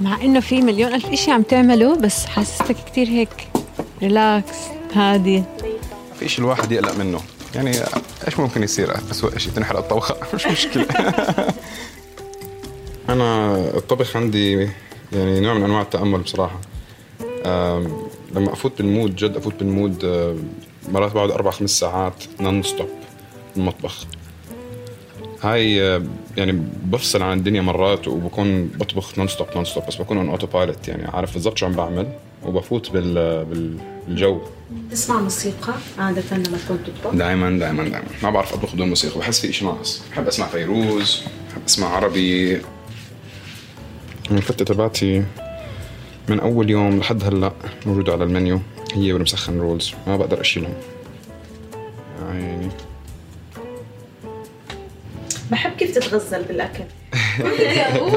مع 0.00 0.22
إنه 0.22 0.40
في 0.40 0.62
مليون 0.62 0.94
ألف 0.94 1.06
إشي 1.06 1.30
عم 1.30 1.42
تعمله 1.42 1.96
بس 1.96 2.26
حاسستك 2.26 2.76
كتير 2.86 3.08
هيك 3.08 3.48
ريلاكس 4.02 4.56
هادي 4.94 5.42
في 6.18 6.28
شيء 6.28 6.44
الواحد 6.44 6.72
يقلق 6.72 6.98
منه. 6.98 7.20
يعني 7.54 7.70
إيش 8.26 8.38
ممكن 8.38 8.62
يصير؟ 8.62 8.96
اسوء 9.10 9.38
شيء 9.38 9.52
تنحرق 9.52 9.78
الطبخة. 9.78 10.16
مش 10.34 10.46
مشكلة. 10.46 10.86
أنا 13.08 13.54
الطبخ 13.54 14.16
عندي 14.16 14.68
يعني 15.12 15.40
نوع 15.40 15.54
من 15.54 15.64
أنواع 15.64 15.82
التأمل 15.82 16.18
بصراحة. 16.18 16.60
لما 18.34 18.52
أفوت 18.52 18.78
بال 18.78 18.91
mood 18.91 19.16
جد 19.16 19.36
أفوت 19.36 19.54
بال 19.54 19.71
mood 19.71 20.04
مرات 20.88 21.12
بقعد 21.12 21.30
أربع 21.30 21.50
خمس 21.50 21.70
ساعات 21.70 22.24
non-stop 22.40 22.88
بالمطبخ 23.56 24.06
هاي 25.42 25.76
يعني 26.36 26.62
بفصل 26.84 27.22
عن 27.22 27.38
الدنيا 27.38 27.62
مرات 27.62 28.08
وبكون 28.08 28.66
بطبخ 28.66 29.18
non-stop 29.18 29.46
non-stop 29.54 29.86
بس 29.88 29.96
بكون 29.96 30.16
on 30.16 30.28
autopilot 30.28 30.88
يعني. 30.88 31.06
عارف 31.06 31.34
بالضبط 31.34 31.58
شو 31.58 31.66
عم 31.66 31.72
بعمل 31.72 32.12
وبفوت 32.44 32.90
بال 32.90 33.44
بالجو. 33.44 34.40
تسمع 34.90 35.20
موسيقى 35.20 35.74
عادة 35.98 36.36
لما 36.36 36.58
تكون 36.58 36.78
تطبخ؟ 36.84 37.14
دائما 37.14 37.58
دائما 37.58 37.82
دائما 37.82 38.08
ما 38.22 38.30
بعرف 38.30 38.52
أطبخ 38.52 38.74
بدون 38.74 38.88
موسيقى 38.88 39.18
بحس 39.18 39.40
في 39.40 39.52
شيء 39.52 39.68
ناقص. 39.68 40.02
بحب 40.10 40.26
أسمع 40.26 40.46
فيروز 40.46 41.22
بحب 41.50 41.62
أسمع 41.68 41.88
عربي. 41.88 42.60
الفتة 44.30 44.64
تبعتي 44.64 45.24
من 46.28 46.40
أول 46.40 46.70
يوم 46.70 46.98
لحد 46.98 47.24
هلأ 47.24 47.52
موجودة 47.86 48.12
على 48.12 48.24
المنيو. 48.24 48.60
هي 48.94 49.12
والمسخن 49.12 49.60
رولز. 49.60 49.92
ما 50.06 50.16
بقدر 50.16 50.40
أشيلهم. 50.40 50.74
يعني. 52.22 52.68
بحب 55.50 55.70
كيف 55.70 55.98
تتغزل 55.98 56.42
بالأكل. 56.42 56.84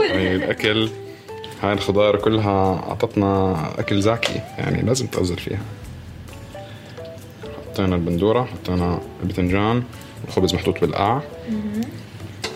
يعني 0.09 0.35
الأكل 0.35 0.89
هاي 1.61 1.73
الخضار 1.73 2.19
كلها 2.19 2.83
أعطتنا 2.89 3.55
أكل 3.79 4.01
زاكي 4.01 4.41
يعني 4.57 4.81
لازم 4.81 5.07
تغزل 5.07 5.37
فيها. 5.37 5.61
حطينا 7.71 7.95
البندورة 7.95 8.43
حطينا 8.43 8.99
البتنجان 9.23 9.83
الخبز 10.27 10.53
محطوط 10.53 10.81
بالقاع. 10.81 11.21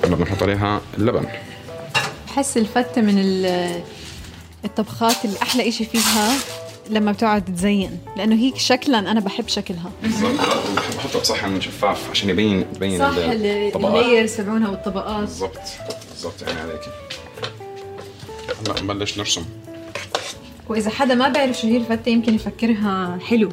هلا 0.03 0.15
بنحط 0.15 0.43
عليها 0.43 0.81
اللبن. 0.97 1.25
بحس 2.27 2.57
الفتة 2.57 3.01
من 3.01 3.45
الطبخات 4.65 5.25
اللي 5.25 5.41
أحلى 5.41 5.69
إشي 5.69 5.85
فيها. 5.85 6.37
لما 6.89 7.11
بتقعد 7.11 7.45
تزين 7.45 7.99
لأنه 8.17 8.35
هيك 8.35 8.57
شكلا 8.57 8.99
أنا 8.99 9.19
بحب 9.19 9.47
شكلها. 9.47 9.91
بالضبط. 10.03 10.39
بحطها 10.97 11.19
بصحن 11.21 11.61
شفاف 11.61 12.09
عشان 12.11 12.29
يبين 12.29 12.73
تبين 12.73 12.99
صح 12.99 13.15
اللايرز 13.75 14.35
تبعونها 14.37 14.69
والطبقات. 14.69 15.19
بالضبط. 15.19 15.59
بالضبط 16.09 16.41
يعني 16.41 16.59
عليك. 16.59 16.81
هلا 18.67 18.81
نبلش 18.83 19.17
نرسم. 19.17 19.45
وإذا 20.69 20.89
حدا 20.89 21.15
ما 21.15 21.29
بيعرف 21.29 21.57
شو 21.59 21.67
هي 21.67 21.77
الفتة 21.77 22.09
يمكن 22.09 22.33
يفكرها 22.35 23.19
حلو. 23.29 23.51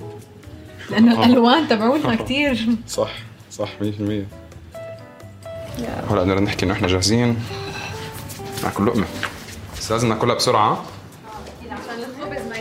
لأنه 0.90 1.22
آه. 1.22 1.26
الألوان 1.26 1.68
تبعونها 1.68 2.14
كثير 2.24 2.66
صح 2.88 3.12
صح 3.52 3.68
100% 3.80 3.82
هلا 6.10 6.22
بدنا 6.22 6.40
نحكي 6.40 6.64
إنه 6.66 6.74
إحنا 6.74 6.88
جاهزين. 6.88 7.36
ناكل 8.62 8.86
لقمة. 8.86 9.04
بس 9.78 9.92
لازم 9.92 10.08
ناكلها 10.08 10.34
بسرعة. 10.34 10.84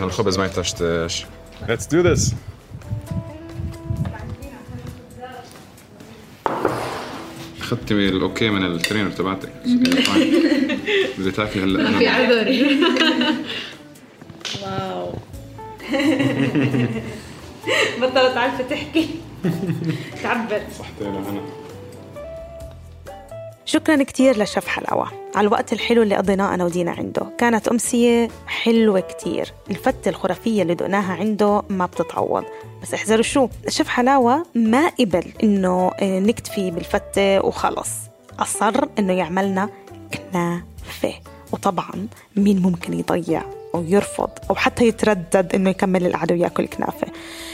الخبز 0.04 0.39
ما 0.39 0.46
يتشتش 0.46 1.26
Let's 1.68 1.88
do 1.88 2.04
this. 2.04 2.34
اخذتي 7.60 7.94
ال 7.93 8.05
okay 8.05 8.49
من 8.50 8.66
ال 8.65 8.71
trainer 8.71 9.12
تبعتك 9.12 9.50
بدي 11.18 11.32
تاكلي 11.32 11.63
هلا 11.63 11.89
ما 11.89 12.00
في 12.00 12.08
عذر 12.08 12.78
wow 14.63 15.13
بطلت 18.02 18.38
عارفه 18.38 18.63
تحكي 18.70 19.10
تعبر 20.24 20.62
صحتين 20.80 21.08
أنا 21.08 21.42
شكرا 23.66 24.04
كتير 24.04 24.44
لشيف 24.44 24.68
حلاوة. 24.68 25.22
على 25.36 25.48
الوقت 25.48 25.74
الحلو 25.74 26.02
اللي 26.02 26.15
قضيناه 26.15 26.54
أنا 26.54 26.65
ودينا 26.65 26.91
عنده. 26.91 27.26
كانت 27.38 27.67
أمسية 27.67 28.30
حلوة 28.48 29.00
كتير. 29.00 29.54
الفتة 29.69 30.10
الخرافية 30.10 30.62
اللي 30.62 30.76
دقناها 30.76 31.13
عنده 31.13 31.63
ما 31.69 31.86
بتتعوض. 31.86 32.43
بس 32.82 32.93
احذروا 32.93 33.24
شو 33.24 33.48
شيف 33.67 33.88
حلاوة 33.88 34.46
ما 34.56 34.88
قبل 35.00 35.24
إنه 35.43 35.91
نكتفي 36.02 36.72
بالفتة 36.72 37.46
وخلص. 37.46 37.89
أصر 38.39 38.86
إنه 39.00 39.13
يعملنا 39.13 39.69
كنافة. 40.13 41.13
وطبعا 41.52 42.08
مين 42.36 42.62
ممكن 42.62 42.93
يضيع 42.93 43.43
أو 43.76 43.84
يرفض 43.84 44.30
أو 44.50 44.56
حتى 44.56 44.88
يتردد 44.88 45.56
إنه 45.56 45.69
يكمل 45.69 46.06
القعدة 46.06 46.36
وياكل 46.36 46.67
كنافة. 46.67 47.08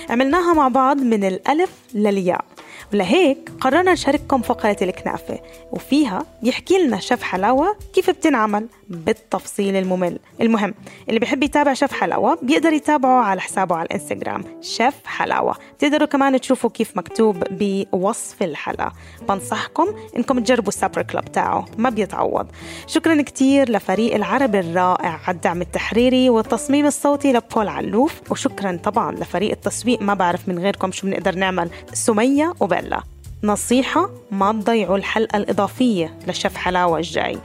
عملناها 0.10 0.54
مع 0.54 0.68
بعض 0.68 0.98
من 0.98 1.24
الألف 1.24 1.72
للياء. 1.94 2.46
ولهيك 2.94 3.52
قررنا 3.62 3.94
نشارككم 3.94 4.42
فقرة 4.42 4.78
الكنافة 4.82 5.40
وفيها 5.72 6.26
يحكي 6.44 6.78
لنا 6.78 7.00
شيف 7.00 7.24
حلاوة 7.24 7.76
كيف 7.94 8.10
بتنعمل 8.10 8.68
بالتفصيل 8.90 9.76
الممل 9.76 10.20
المهم. 10.42 10.74
اللي 11.10 11.20
بحب 11.20 11.44
يتابع 11.44 11.74
شيف 11.74 11.94
حلاوة 11.94 12.38
بيقدر 12.42 12.74
يتابعه 12.74 13.24
على 13.24 13.42
حسابه 13.42 13.76
على 13.76 13.86
الإنستغرام 13.86 14.44
شيف 14.62 14.94
حلاوة. 15.06 15.56
تقدروا 15.80 16.08
كمان 16.08 16.42
تشوفوا 16.42 16.70
كيف 16.70 16.98
مكتوب 16.98 17.44
بوصف 17.52 18.44
الحلقة 18.44 18.94
بنصحكم 19.30 19.88
إنكم 20.18 20.40
تجربوا 20.40 20.68
السابر 20.70 21.02
كلوب 21.02 21.26
تاعه 21.26 21.66
ما 21.78 21.90
بيتعوض. 21.90 22.48
شكرا 22.88 23.22
كتير 23.22 23.72
لفريق 23.72 24.16
العربي 24.16 24.60
الرائع 24.60 25.20
على 25.28 25.36
الدعم 25.36 25.62
التحريري 25.62 26.30
والتصميم 26.30 26.86
الصوتي 26.86 27.34
لبول 27.34 27.68
علوف. 27.68 28.32
وشكرا 28.32 28.80
طبعا 28.84 29.12
لفريق 29.12 29.52
التسويق 29.52 30.02
ما 30.02 30.14
بعرف 30.14 30.50
من 30.50 30.60
غيركم 30.60 30.92
شو 30.92 31.08
بنقدر 31.08 31.36
نعمل. 31.36 31.70
سمية 31.94 32.54
وبيلا 32.70 33.04
نصيحة 33.44 34.10
ما 34.32 34.52
تضيعوا 34.52 34.98
الحلقة 34.98 35.38
الإضافية 35.38 36.20
لشيف 36.28 36.56
حلاوة 36.56 36.98
الجاي. 36.98 37.40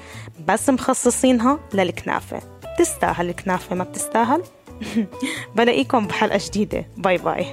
بس 0.48 0.70
مخصصينها 0.70 1.58
للكنافة. 1.74 2.40
تستاهل 2.78 3.28
الكنافة 3.28 3.76
ما 3.76 3.84
بتستاهل؟ 3.84 4.42
بلاقيكم 5.56 6.06
بحلقة 6.06 6.40
جديدة. 6.46 6.86
باي 6.96 7.18
باي. 7.18 7.46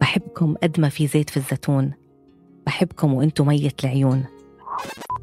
بحبكم 0.00 0.54
قد 0.62 0.80
ما 0.80 0.88
في 0.88 1.06
زيت 1.06 1.30
في 1.30 1.36
الزيتون. 1.36 1.92
بحبكم 2.66 3.14
وإنتم 3.14 3.46
مية 3.46 3.84
العيون. 3.84 4.41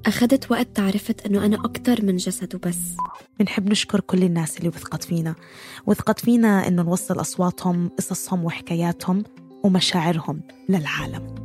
أخذت 0.09 0.51
وقت 0.51 0.79
عرفت 0.79 1.25
أنه 1.25 1.45
أنا 1.45 1.55
أكتر 1.55 2.05
من 2.05 2.15
جسد 2.15 2.55
وبس. 2.55 2.79
بنحب 3.39 3.69
نشكر 3.69 3.99
كل 3.99 4.23
الناس 4.23 4.57
اللي 4.57 4.67
وثقت 4.67 5.03
فينا. 5.03 5.35
وثقت 5.85 6.19
فينا 6.19 6.67
أنه 6.67 6.81
نوصل 6.81 7.21
أصواتهم 7.21 7.89
قصصهم 7.97 8.45
وحكاياتهم 8.45 9.23
ومشاعرهم 9.63 10.41
للعالم. 10.69 11.35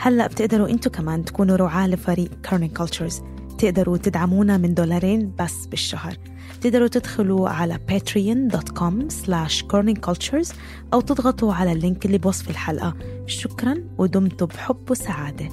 هلأ 0.00 0.26
بتقدروا 0.26 0.68
أنتوا 0.68 0.92
كمان 0.92 1.24
تكونوا 1.24 1.56
رعاة 1.56 1.88
لفريق 1.88 2.30
Kerning 2.48 2.76
Cultures 2.76 3.22
تقدروا 3.58 3.96
تدعمونا 3.96 4.56
من 4.56 4.74
دولارين 4.74 5.34
بس 5.38 5.66
بالشهر. 5.66 6.16
تقدروا 6.60 6.88
تدخلوا 6.88 7.48
على 7.48 7.80
patreon.com 7.90 9.12
slash 9.12 9.62
kerningcultures 9.62 10.54
أو 10.92 11.00
تضغطوا 11.00 11.54
على 11.54 11.72
ال 11.72 11.79
link 11.79 12.06
اللي 12.06 12.18
بوصف 12.18 12.50
الحلقة. 12.50 12.94
شكرا 13.26 13.74
ودمتم 13.98 14.46
بحب 14.46 14.90
وسعادة. 14.90 15.48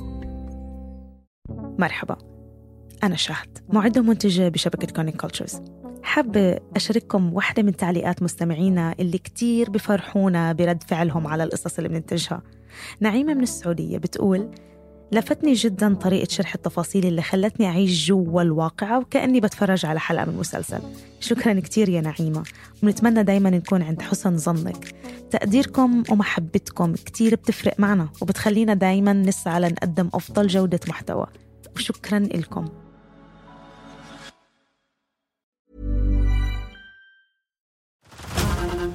مرحبا. 1.80 2.27
أنا 3.04 3.16
شهد 3.16 3.58
معدة 3.70 4.02
ومنتجة 4.02 4.50
بشبكة 4.50 4.88
Kerning 4.94 5.22
Cultures 5.22 5.62
حابة 6.04 6.60
أشارككم 6.76 7.34
واحدة 7.34 7.64
من 7.64 7.76
تعليقات 7.76 8.24
مستمعينا 8.24 8.96
اللي 9.00 9.18
كتير 9.18 9.70
بفرحونا 9.70 10.54
برد 10.54 10.84
فعلهم 10.84 11.28
على 11.28 11.44
القصص 11.44 11.78
اللي 11.78 11.90
بننتجها. 11.90 12.42
نعيمة 13.00 13.34
من 13.34 13.44
السعودية 13.44 13.98
بتقول 13.98 14.50
لفتني 15.12 15.54
جدا 15.54 15.94
طريقة 15.94 16.30
شرح 16.30 16.56
التفاصيل 16.56 17.06
اللي 17.06 17.22
خلتني 17.22 17.66
أعيش 17.66 18.08
جوا 18.08 18.42
الواقعة 18.42 19.00
وكأني 19.00 19.40
بتفرج 19.40 19.86
على 19.86 20.00
حلقة 20.00 20.26
من 20.26 20.38
مسلسل. 20.38 20.80
شكرا 21.20 21.60
كتير 21.60 21.90
يا 21.90 22.02
نعيمة. 22.02 22.44
ونتمنى 22.84 23.24
دايما 23.24 23.50
نكون 23.50 23.82
عند 23.82 24.02
حسن 24.02 24.38
ظنك. 24.38 24.96
تقديركم 25.32 26.04
ومحبتكم 26.12 26.94
كتير 26.94 27.36
بتفرق 27.36 27.80
معنا 27.80 28.10
وبتخلينا 28.22 28.74
دايما 28.74 29.14
نسعى 29.14 29.60
لنقدم 29.60 30.10
أفضل 30.14 30.48
جودة 30.48 30.80
محتوى. 30.88 31.26
وشكرا 31.76 32.20
لكم 32.20 32.66